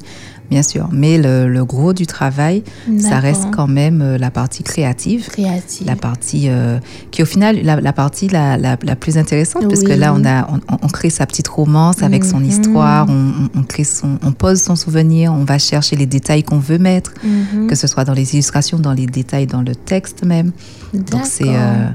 bien 0.51 0.63
sûr. 0.63 0.89
Mais 0.93 1.17
le, 1.19 1.49
le 1.49 1.65
gros 1.65 1.93
du 1.95 2.07
travail, 2.07 2.63
ça 2.99 3.21
reste 3.21 3.45
quand 3.53 3.67
même 3.69 4.03
euh, 4.03 4.19
la 4.19 4.31
partie 4.31 4.63
créative. 4.63 5.29
Créative. 5.29 5.87
la 5.87 5.97
partie 5.97 6.49
euh, 6.49 6.79
qui 7.11 7.21
est 7.21 7.25
au 7.25 7.27
final 7.27 7.59
la, 7.63 7.81
la 7.81 7.93
partie 7.93 8.29
la, 8.29 8.57
la, 8.57 8.77
la 8.83 8.97
plus 8.97 9.17
intéressante 9.19 9.67
parce 9.69 9.83
que 9.83 9.93
Oui. 9.93 9.99
là 9.99 10.13
on 10.15 10.25
a 10.25 10.47
on, 10.53 10.61
on 10.83 10.89
crée 10.89 11.11
sa 11.11 11.25
petite 11.27 11.49
romance 11.49 12.03
avec 12.03 12.25
son 12.25 12.39
Mhm. 12.41 12.45
histoire 12.49 13.07
on, 13.09 13.63
crée 13.63 13.85
son 13.85 14.19
on 14.25 14.33
pose 14.33 14.61
son 14.61 14.77
souvenir 14.77 15.33
on 15.33 15.45
va 15.45 15.59
chercher 15.59 15.97
les 15.97 16.07
détails 16.07 16.43
qu'on 16.43 16.59
veut 16.59 16.79
mettre 16.79 17.13
Mhm. 17.25 17.67
que 17.69 17.75
ce 17.75 17.87
soit 17.87 18.05
dans 18.05 18.13
les 18.15 18.33
illustrations 18.35 18.79
dans 18.79 18.93
les 18.93 19.07
détails 19.07 19.47
dans 19.47 19.63
le 19.63 19.75
texte 19.75 20.25
même 20.25 20.53
donc 20.93 21.23
c'est 21.25 21.45
euh, 21.49 21.89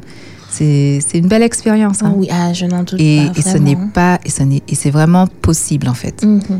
c'est 0.57 1.17
une 1.17 1.27
belle 1.27 1.41
expérience 1.43 2.03
hein. 2.03 2.11
Ah 2.11 2.15
oui, 2.17 2.27
ah, 2.31 2.53
je 2.53 2.65
n'en 2.65 2.83
doute 2.83 2.99
et, 2.99 3.25
pas. 3.33 3.39
et 3.39 3.41
ce 3.41 3.57
n'est 3.57 3.77
pas 3.93 4.19
et 4.25 4.29
ce 4.29 4.43
n'est 4.43 4.61
et 4.67 4.75
c'est 4.75 4.91
vraiment 4.91 5.25
possible 5.27 5.87
en 5.87 5.93
fait 5.93 6.23
Mhm. 6.23 6.59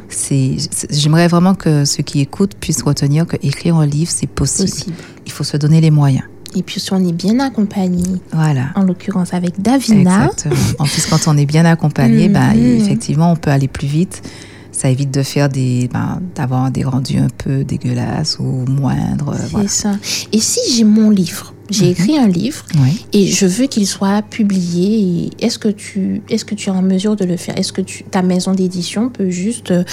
j'aimerais 0.90 1.28
vraiment 1.28 1.56
que 1.56 1.86
ceux 1.86 2.04
qui 2.04 2.20
écoutent 2.22 2.56
puissent 2.60 2.82
retenir 2.84 3.26
que 3.28 3.38
écrire 3.42 3.76
un 3.78 3.86
livre 3.86 4.12
c'est 4.14 4.28
possible. 4.30 4.70
Possible. 4.70 4.96
il 5.26 5.32
faut 5.32 5.44
se 5.44 5.58
donner 5.58 5.82
les 5.82 5.92
moyens 5.92 6.26
Et 6.56 6.64
puis 6.64 6.80
si 6.80 6.94
on 6.94 7.04
est 7.08 7.14
bien 7.14 7.40
accompagné, 7.40 8.04
voilà 8.32 8.66
en 8.76 8.84
l'occurrence 8.84 9.34
avec 9.34 9.62
Davina, 9.62 10.26
Exactement. 10.26 10.56
En 10.80 10.86
plus, 10.86 11.06
quand 11.08 11.28
on 11.28 11.36
est 11.38 11.46
bien 11.48 11.66
accompagné, 11.66 12.28
Mhm. 12.28 12.34
ben, 12.34 12.52
effectivement, 12.82 13.32
on 13.32 13.36
peut 13.36 13.50
aller 13.52 13.68
plus 13.68 13.88
vite. 13.88 14.22
Ça 14.72 14.90
évite 14.90 15.12
de 15.12 15.22
faire 15.24 15.50
des, 15.50 15.88
ben, 15.94 16.20
d'avoir 16.36 16.70
des 16.72 16.84
rendus 16.84 17.18
un 17.18 17.28
peu 17.44 17.64
dégueulasses 17.64 18.38
ou 18.40 18.66
moindres. 18.68 19.34
c'est 19.40 19.52
Voilà. 19.52 19.68
ça. 19.68 19.92
Et 20.32 20.40
si 20.40 20.60
j'ai 20.76 20.84
mon 20.84 21.10
livre, 21.10 21.54
j'ai 21.74 21.86
Mhm. 21.86 21.92
écrit 21.92 22.18
un 22.18 22.28
livre 22.28 22.64
Oui. 22.76 23.06
et 23.14 23.28
je 23.28 23.46
veux 23.46 23.66
qu'il 23.68 23.86
soit 23.88 24.22
publié, 24.22 25.30
est-ce 25.40 25.58
que 25.60 25.70
tu 25.70 26.22
est-ce 26.30 26.46
que 26.46 26.56
tu 26.56 26.70
es 26.70 26.72
en 26.72 26.82
mesure 26.82 27.16
de 27.16 27.26
le 27.26 27.38
faire? 27.38 27.58
Est-ce 27.58 27.74
que 27.74 27.82
tu, 27.82 28.04
ta 28.04 28.22
maison 28.22 28.54
d'édition 28.54 29.10
peut 29.10 29.30
juste 29.30 29.72
euh, 29.72 29.84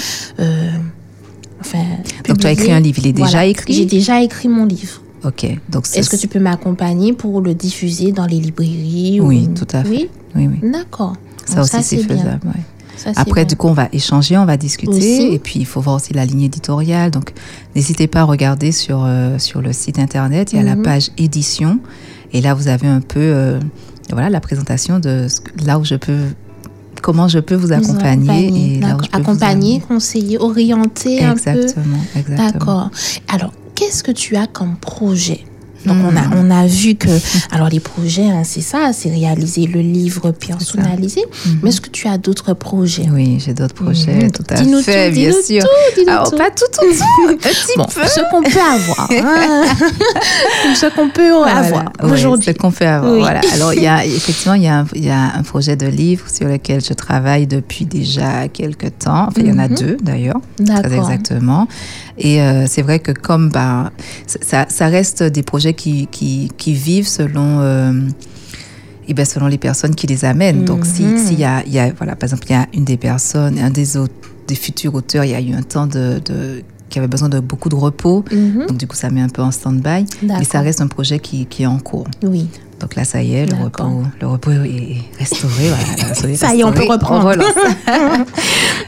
enfin 1.59 1.83
Donc, 2.27 2.39
tu 2.39 2.47
as 2.47 2.51
écrit 2.51 2.71
un 2.71 2.79
livre. 2.79 2.99
Il 2.99 3.07
est 3.07 3.13
déjà 3.13 3.27
Voilà. 3.29 3.45
écrit? 3.45 3.73
J'ai 3.73 3.85
déjà 3.85 4.21
écrit 4.21 4.47
mon 4.47 4.65
livre. 4.65 5.01
Ok. 5.23 5.45
Donc, 5.69 5.85
Est-ce 5.93 6.09
que 6.09 6.15
tu 6.15 6.27
peux 6.27 6.39
m'accompagner 6.39 7.13
pour 7.13 7.41
le 7.41 7.53
diffuser 7.53 8.11
dans 8.11 8.25
les 8.25 8.39
librairies 8.39 9.19
Oui, 9.21 9.47
ou- 9.49 9.53
tout 9.53 9.67
à 9.75 9.83
fait. 9.83 9.89
Oui, 9.89 10.09
Oui, 10.35 10.47
oui. 10.61 10.71
d'accord. 10.71 11.13
Ça 11.45 11.55
Donc 11.57 11.65
aussi, 11.65 11.83
c'est 11.83 11.97
faisable. 12.03 12.39
ouais. 12.45 12.61
Ça, 13.03 13.11
Après, 13.15 13.45
du 13.45 13.55
coup, 13.55 13.67
on 13.67 13.73
va 13.73 13.89
échanger, 13.93 14.37
on 14.37 14.45
va 14.45 14.57
discuter. 14.57 14.91
Aussi. 14.91 15.21
Et 15.33 15.39
puis, 15.39 15.59
il 15.59 15.65
faut 15.65 15.81
voir 15.81 15.95
aussi 15.95 16.13
la 16.13 16.25
ligne 16.25 16.43
éditoriale. 16.43 17.09
Donc, 17.11 17.33
n'hésitez 17.75 18.07
pas 18.07 18.19
à 18.21 18.23
regarder 18.25 18.71
sur, 18.71 19.03
euh, 19.05 19.37
sur 19.39 19.61
le 19.61 19.73
site 19.73 19.97
internet. 19.99 20.53
Il 20.53 20.57
y 20.57 20.59
a 20.59 20.63
la 20.63 20.75
Mhm. 20.75 20.83
page 20.83 21.09
édition. 21.17 21.79
Et 22.33 22.41
là, 22.41 22.53
vous 22.53 22.67
avez 22.67 22.87
un 22.87 23.01
peu 23.01 23.19
euh, 23.19 23.59
voilà, 24.11 24.29
la 24.29 24.39
présentation 24.39 24.99
de 24.99 25.27
ce 25.29 25.41
là 25.65 25.79
où 25.79 25.83
je 25.85 25.95
peux, 25.95 26.19
comment 27.01 27.27
je 27.27 27.39
peux 27.39 27.55
vous 27.55 27.67
Vous 27.67 27.73
accompagner. 27.73 28.75
Et 28.75 28.79
là 28.79 28.87
où 28.87 28.89
D'accord. 28.91 29.03
je 29.05 29.09
peux 29.11 29.17
vous 29.17 29.29
Accompagner, 29.29 29.79
conseiller, 29.79 30.37
orienter 30.37 31.23
un 31.23 31.33
peu. 31.35 31.39
Exactement, 31.49 31.97
exactement. 32.15 32.51
D'accord. 32.51 32.89
Alors, 33.33 33.51
qu'est-ce 33.75 34.03
que 34.03 34.11
tu 34.11 34.35
as 34.35 34.47
comme 34.47 34.75
projet 34.75 35.43
Donc 35.85 35.97
on 36.03 36.15
a 36.15 36.21
on 36.37 36.51
a 36.51 36.67
vu 36.67 36.95
que 36.95 37.09
alors 37.51 37.69
les 37.69 37.79
projets 37.79 38.25
hein, 38.29 38.43
c'est 38.43 38.61
ça, 38.61 38.91
c'est 38.93 39.09
réaliser 39.09 39.65
le 39.67 39.81
livre 39.81 40.31
personnalisé. 40.31 41.23
Mais 41.61 41.69
est-ce 41.69 41.81
que 41.81 41.89
tu 41.89 42.07
as 42.07 42.17
d'autres 42.17 42.53
projets? 42.53 43.07
Oui, 43.11 43.39
j'ai 43.43 43.53
d'autres 43.53 43.73
projets, 43.75 44.25
Mhm. 44.25 44.31
tout 44.31 44.43
à 44.49 44.55
Dis-nous 44.55 44.81
fait, 44.81 45.09
tout, 45.09 45.15
bien 45.15 45.29
dis-nous 45.29 45.43
sûr. 45.43 45.63
tout, 45.63 45.99
dis-nous 45.99 46.11
Alors, 46.11 46.29
tout. 46.29 46.37
pas 46.37 46.49
tout, 46.51 46.65
tout, 46.71 46.85
tout, 46.87 47.29
un 47.29 47.35
petit 47.35 47.77
Bon, 47.77 47.85
peu. 47.85 48.01
ce 48.07 48.19
qu'on 48.29 48.43
peut 48.43 48.59
avoir, 48.59 49.09
hein. 49.11 49.63
ce 50.75 50.85
qu'on 50.95 51.09
peut 51.09 51.33
avoir 51.33 51.91
aujourd'hui. 52.03 52.45
ce 52.45 52.51
qu'on 52.51 52.71
peut 52.71 52.85
avoir. 52.85 53.11
Oui. 53.13 53.19
Voilà. 53.19 53.41
Alors, 53.53 53.73
il 53.73 53.81
y 53.81 53.87
a, 53.87 54.05
effectivement, 54.05 54.53
il 54.55 54.63
y, 54.63 54.67
a 54.67 54.79
un, 54.79 54.85
il 54.95 55.05
y 55.05 55.09
a 55.09 55.33
un 55.35 55.43
projet 55.43 55.75
de 55.75 55.87
livre 55.87 56.25
sur 56.31 56.47
lequel 56.47 56.81
je 56.83 56.93
travaille 56.93 57.47
depuis 57.47 57.85
déjà 57.85 58.47
quelques 58.47 58.97
temps. 58.99 59.27
Enfin, 59.29 59.41
il 59.41 59.47
y 59.47 59.51
en 59.51 59.59
a 59.59 59.67
Mhm. 59.67 59.75
deux, 59.75 59.97
d'ailleurs. 60.01 60.39
Très 60.57 60.65
D'accord. 60.65 61.09
exactement. 61.11 61.67
Et 62.17 62.41
euh, 62.41 62.65
c'est 62.67 62.81
vrai 62.81 62.99
que 62.99 63.11
comme 63.11 63.49
bah, 63.49 63.91
ça, 64.27 64.65
ça 64.69 64.87
reste 64.87 65.23
des 65.23 65.43
projets 65.43 65.70
qui, 65.73 66.07
qui, 66.11 66.51
qui 66.57 66.73
vivent 66.73 67.07
selon, 67.07 67.59
euh, 67.61 67.93
eh 69.07 69.13
ben, 69.13 69.25
selon 69.25 69.47
les 69.47 69.57
personnes 69.57 69.95
qui 69.95 70.07
les 70.07 70.25
amènent. 70.25 70.63
Donc, 70.65 70.85
si- 70.85 71.03
Mhm. 71.03 71.17
s'il 71.17 71.39
y 71.39 71.43
a, 71.45 71.63
y 71.67 71.79
a, 71.79 71.91
voilà, 71.93 72.15
par 72.15 72.27
exemple, 72.27 72.45
il 72.49 72.51
y 72.53 72.55
a 72.55 72.67
une 72.73 72.85
des 72.85 72.97
personnes, 72.97 73.57
un 73.59 73.69
des, 73.69 73.97
autres, 73.97 74.13
des 74.47 74.55
futurs 74.55 74.93
auteurs, 74.95 75.23
il 75.25 75.31
y 75.31 75.35
a 75.35 75.41
eu 75.41 75.53
un 75.53 75.63
temps 75.63 75.87
de, 75.87 76.21
de- 76.25 76.63
qui 76.89 76.99
avait 76.99 77.07
besoin 77.07 77.29
de 77.29 77.39
beaucoup 77.39 77.69
de 77.69 77.75
repos. 77.75 78.23
Mhm. 78.31 78.65
Donc, 78.67 78.77
du 78.77 78.85
coup, 78.87 78.95
ça 78.95 79.09
met 79.09 79.21
un 79.21 79.29
peu 79.29 79.41
en 79.41 79.51
stand-by. 79.51 80.05
Mais 80.23 80.43
ça 80.43 80.59
reste 80.61 80.81
un 80.81 80.87
projet 80.87 81.19
qui, 81.19 81.45
qui 81.45 81.63
est 81.63 81.67
en 81.67 81.79
cours. 81.79 82.07
Oui. 82.23 82.47
Donc 82.81 82.95
là, 82.95 83.03
ça 83.05 83.21
y 83.21 83.35
est, 83.35 83.45
le 83.45 83.63
repos, 83.63 84.01
le 84.19 84.27
repos 84.27 84.49
est 84.51 84.97
restauré. 85.19 85.69
voilà, 85.69 86.15
Ça 86.35 86.55
y 86.55 86.61
est, 86.61 86.63
on 86.63 86.71
peut 86.73 86.87
reprendre. 86.89 87.27
relance. 87.27 87.53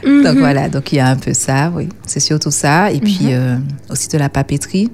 Mhm. 0.04 0.22
donc 0.24 0.36
voilà, 0.38 0.68
donc 0.68 0.92
il 0.92 0.96
y 0.96 0.98
a 1.00 1.06
un 1.08 1.16
peu 1.16 1.32
ça, 1.32 1.72
oui. 1.74 1.88
C'est 2.06 2.20
surtout 2.20 2.50
ça. 2.50 2.90
Et 2.90 3.00
puis 3.00 3.18
euh, 3.30 3.56
aussi 3.88 4.08
de 4.08 4.18
la 4.18 4.28
papeterie. 4.28 4.90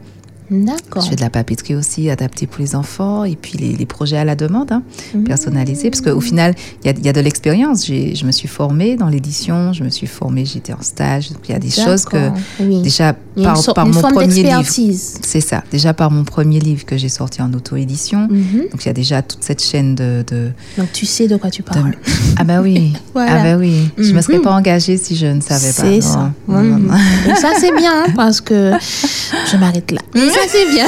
D'accord. 0.50 1.02
Je 1.04 1.10
fais 1.10 1.16
de 1.16 1.20
la 1.20 1.30
papeterie 1.30 1.74
aussi, 1.76 2.10
adaptée 2.10 2.46
pour 2.46 2.60
les 2.60 2.74
enfants. 2.74 3.24
Et 3.24 3.36
puis 3.36 3.56
les, 3.56 3.72
les 3.76 3.86
projets 3.86 4.16
à 4.16 4.24
la 4.24 4.34
demande, 4.34 4.72
hein, 4.72 4.82
Mhm. 5.14 5.24
personnalisés. 5.24 5.90
Parce 5.90 6.00
qu'au 6.00 6.20
final, 6.20 6.54
il 6.82 6.86
y 6.86 6.90
a, 6.90 6.94
il 6.96 7.04
y 7.04 7.08
a 7.08 7.12
de 7.12 7.20
l'expérience. 7.20 7.86
Je 7.86 8.24
me 8.26 8.32
suis 8.32 8.48
formée 8.48 8.96
dans 8.96 9.08
l'édition, 9.08 9.72
je 9.72 9.84
me 9.84 9.88
suis 9.90 10.06
formée, 10.08 10.44
j'étais 10.44 10.72
en 10.72 10.82
stage. 10.82 11.30
Donc 11.32 11.48
il 11.48 11.52
y 11.52 11.54
a 11.54 11.58
des 11.58 11.70
choses 11.70 12.04
que 12.04 12.30
oui. 12.60 12.82
déjà 12.82 13.14
Il 13.36 13.42
y 13.44 13.46
a 13.46 13.50
par, 13.50 13.56
une, 13.56 13.62
so- 13.62 13.72
par 13.74 13.86
une 13.86 13.94
mon 13.94 14.00
forme 14.00 14.14
premier 14.14 14.42
livre. 14.42 14.64
C'est 15.22 15.40
ça, 15.40 15.62
déjà 15.70 15.94
par 15.94 16.10
mon 16.10 16.24
premier 16.24 16.58
livre 16.58 16.84
que 16.84 16.96
j'ai 16.98 17.08
sorti 17.08 17.40
en 17.40 17.52
auto-édition. 17.52 18.26
Mhm. 18.30 18.62
Donc 18.72 18.84
il 18.84 18.86
y 18.86 18.88
a 18.88 18.92
déjà 18.92 19.22
toute 19.22 19.42
cette 19.44 19.62
chaîne 19.62 19.94
de, 19.94 20.24
de, 20.26 20.50
Donc 20.76 20.90
tu 20.92 21.06
sais 21.06 21.28
de 21.28 21.36
quoi 21.36 21.48
tu 21.50 21.62
de- 21.62 21.66
parles. 21.68 21.94
Ah 22.38 22.44
bah 22.44 22.60
oui. 22.60 22.92
Voilà. 23.14 23.32
Ah 23.32 23.42
bah 23.44 23.56
oui. 23.56 23.88
Je 23.98 24.12
me 24.12 24.20
serais 24.20 24.38
Mhm. 24.38 24.42
pas 24.42 24.52
engagée 24.52 24.96
si 24.96 25.14
je 25.16 25.26
ne 25.26 25.40
savais 25.40 25.68
pas. 25.72 25.82
C'est 25.82 26.00
ça. 26.00 26.32
non, 26.48 26.60
non, 26.62 26.78
Mhm. 26.78 26.86
non. 26.88 26.94
Et 27.32 27.36
ça 27.36 27.50
c'est 27.58 27.74
bien 27.76 28.04
hein, 28.06 28.12
parce 28.16 28.40
que 28.40 28.72
je 29.52 29.56
m'arrête 29.56 29.90
là. 29.92 30.00
Et 30.14 30.28
ça 30.30 30.40
c'est 30.48 30.66
bien. 30.72 30.86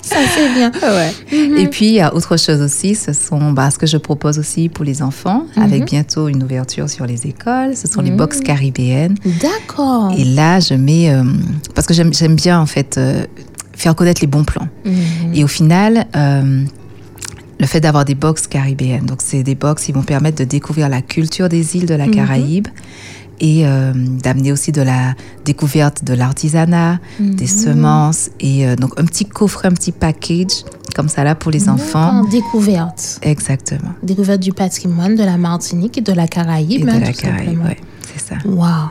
ça 0.02 0.16
c'est 0.34 0.52
bien. 0.54 0.72
Ouais. 0.82 1.62
Et 1.62 1.66
puis 1.68 1.86
il 1.86 1.94
y 1.94 2.00
a 2.00 2.14
autre 2.14 2.36
chose 2.36 2.60
aussi, 2.60 2.94
ce 2.94 3.12
sont 3.12 3.52
bah, 3.52 3.70
ce 3.70 3.78
que 3.78 3.86
je 3.86 3.96
propose 3.96 4.38
aussi 4.38 4.68
pour 4.68 4.84
les 4.84 5.02
enfants, 5.02 5.46
avec 5.56 5.84
bientôt 5.86 6.28
une 6.28 6.42
ouverture 6.42 6.88
sur 6.88 7.06
les 7.06 7.26
écoles. 7.26 7.76
Ce 7.76 7.88
sont 7.88 8.02
les 8.02 8.10
box 8.10 8.40
caribéennes. 8.40 9.16
D'accord. 9.40 10.12
Et 10.16 10.24
là, 10.24 10.60
je 10.60 10.74
mets 10.74 11.10
euh, 11.10 11.22
parce 11.74 11.86
que 11.86 11.94
j'aime 11.94 12.34
bien 12.34 12.60
en 12.60 12.66
fait 12.66 12.96
euh, 12.98 13.24
faire 13.72 13.94
connaître 13.94 14.20
les 14.20 14.26
bons 14.26 14.44
plans. 14.44 14.68
Mhm. 14.84 15.34
Et 15.34 15.44
au 15.44 15.48
final. 15.48 16.06
euh, 16.16 16.64
le 17.58 17.66
fait 17.66 17.80
d'avoir 17.80 18.06
des 18.06 18.14
box 18.14 18.46
caribéennes, 18.46 19.04
donc 19.04 19.18
c'est 19.22 19.42
des 19.42 19.54
box 19.54 19.84
qui 19.84 19.92
vont 19.92 20.02
permettre 20.02 20.38
de 20.38 20.44
découvrir 20.44 20.88
la 20.88 21.02
culture 21.02 21.50
des 21.50 21.76
îles 21.76 21.84
de 21.84 21.94
la 21.94 22.08
Caraïbe 22.08 22.68
et 23.40 23.66
euh, 23.66 23.92
d'amener 23.94 24.52
aussi 24.52 24.70
de 24.72 24.82
la 24.82 25.14
découverte 25.44 26.04
de 26.04 26.14
l'artisanat, 26.14 26.98
des 27.18 27.46
semences 27.46 28.30
et 28.40 28.66
euh, 28.66 28.76
donc 28.76 28.98
un 29.00 29.04
petit 29.04 29.24
coffret, 29.24 29.68
un 29.68 29.72
petit 29.72 29.92
package 29.92 30.64
comme 30.94 31.08
ça 31.08 31.24
là 31.24 31.34
pour 31.34 31.50
les 31.50 31.68
enfants. 31.68 32.24
Découverte. 32.24 33.18
Exactement. 33.22 33.90
Découverte 34.02 34.40
du 34.40 34.52
patrimoine 34.52 35.14
de 35.16 35.22
la 35.24 35.36
Martinique 35.38 35.98
et 35.98 36.02
de 36.02 36.12
la 36.12 36.28
Caraïbe. 36.28 36.82
Et 36.82 36.84
de 36.84 36.90
hein, 36.90 37.00
la 37.00 37.12
Caraïbe, 37.12 37.62
ouais, 37.64 37.76
c'est 38.12 38.20
ça. 38.28 38.34
Waouh. 38.44 38.88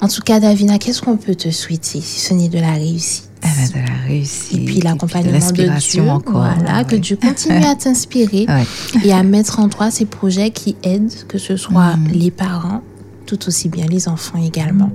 En 0.00 0.08
tout 0.08 0.22
cas, 0.22 0.40
Davina, 0.40 0.78
qu'est-ce 0.78 1.02
qu'on 1.02 1.16
peut 1.16 1.34
te 1.34 1.50
souhaiter 1.50 2.00
si 2.00 2.20
ce 2.20 2.34
n'est 2.34 2.48
de 2.48 2.58
la 2.58 2.72
réussite? 2.72 3.28
Ah 3.42 3.48
ben, 3.58 3.82
de 3.82 3.86
la 3.86 3.94
réussite. 4.06 4.54
et 4.54 4.64
puis 4.64 4.80
l'accompagnement 4.80 5.50
de, 5.50 5.78
Dieu, 5.78 6.08
encore. 6.08 6.32
voilà, 6.56 6.78
ouais. 6.78 6.84
que 6.86 6.96
Dieu 6.96 7.18
continue 7.20 7.62
à 7.64 7.74
t'inspirer 7.78 8.46
Ouais. 8.48 8.64
et 9.04 9.12
à 9.12 9.22
mettre 9.22 9.60
en 9.60 9.68
toi 9.68 9.90
ces 9.90 10.06
projets 10.06 10.48
qui 10.50 10.76
aident, 10.82 11.12
que 11.28 11.36
ce 11.36 11.56
soit 11.58 11.96
Mhm. 11.96 12.08
les 12.12 12.30
parents, 12.30 12.80
tout 13.26 13.48
aussi 13.48 13.68
bien 13.68 13.86
les 13.86 14.08
enfants 14.08 14.42
également. 14.42 14.90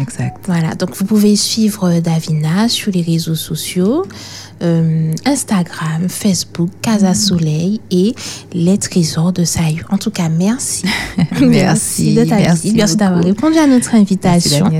Exact. 0.00 0.38
Voilà, 0.46 0.74
donc 0.74 0.94
vous 0.96 1.04
pouvez 1.04 1.36
suivre 1.36 2.00
Davina 2.00 2.68
sur 2.68 2.92
les 2.92 3.02
réseaux 3.02 3.34
sociaux, 3.34 4.06
euh, 4.62 5.12
Instagram, 5.24 6.08
Facebook, 6.08 6.70
Casa 6.80 7.14
Soleil 7.14 7.80
et 7.90 8.14
les 8.52 8.78
trésors 8.78 9.32
de 9.32 9.44
Saï. 9.44 9.80
En 9.90 9.98
tout 9.98 10.10
cas, 10.10 10.28
merci. 10.28 10.84
Merci, 11.40 12.14
de 12.14 12.24
ta 12.24 12.36
merci 12.36 12.62
visite. 12.62 12.76
Merci 12.76 12.96
d'avoir 12.96 13.22
répondu 13.22 13.58
à 13.58 13.66
notre 13.66 13.94
Merci 13.94 13.96
invitation. 13.96 14.70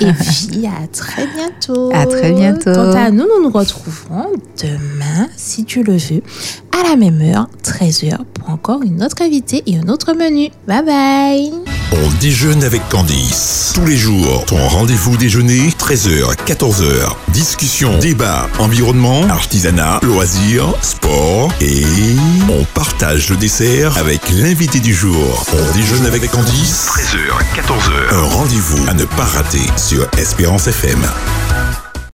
Et 0.00 0.12
puis, 0.12 0.66
à 0.66 0.86
très 0.86 1.26
bientôt. 1.26 1.90
À 1.92 2.06
très 2.06 2.32
bientôt. 2.32 2.72
Quant 2.72 2.92
à 2.92 3.10
nous, 3.10 3.24
nous 3.24 3.42
nous 3.42 3.50
retrouverons 3.50 4.26
demain, 4.62 5.28
si 5.36 5.64
tu 5.64 5.82
le 5.82 5.96
veux, 5.96 6.22
à 6.72 6.88
la 6.88 6.96
même 6.96 7.20
heure, 7.22 7.48
13h, 7.64 8.18
pour 8.34 8.50
encore 8.50 8.82
une 8.82 9.02
autre 9.02 9.22
invitée 9.22 9.62
et 9.66 9.78
un 9.78 9.88
autre 9.88 10.14
menu. 10.14 10.50
Bye 10.66 10.84
bye. 10.84 11.73
On 11.92 12.10
déjeune 12.20 12.64
avec 12.64 12.88
Candice. 12.88 13.72
Tous 13.74 13.84
les 13.84 13.96
jours, 13.96 14.44
ton 14.46 14.68
rendez-vous 14.68 15.16
déjeuner, 15.16 15.68
13h, 15.70 16.34
14h. 16.44 17.14
Discussion, 17.28 17.98
débat, 17.98 18.48
environnement, 18.58 19.22
artisanat, 19.28 20.00
loisirs, 20.02 20.74
sport 20.82 21.52
et 21.60 21.84
on 22.50 22.64
partage 22.64 23.30
le 23.30 23.36
dessert 23.36 23.98
avec 23.98 24.20
l'invité 24.30 24.80
du 24.80 24.94
jour. 24.94 25.44
On 25.52 25.76
déjeune 25.76 26.06
avec 26.06 26.30
Candice, 26.30 26.88
13h, 26.88 27.60
14h. 27.60 28.14
Un 28.14 28.22
rendez-vous 28.22 28.88
à 28.88 28.94
ne 28.94 29.04
pas 29.04 29.24
rater 29.24 29.62
sur 29.76 30.08
Espérance 30.18 30.66
FM. 30.66 31.00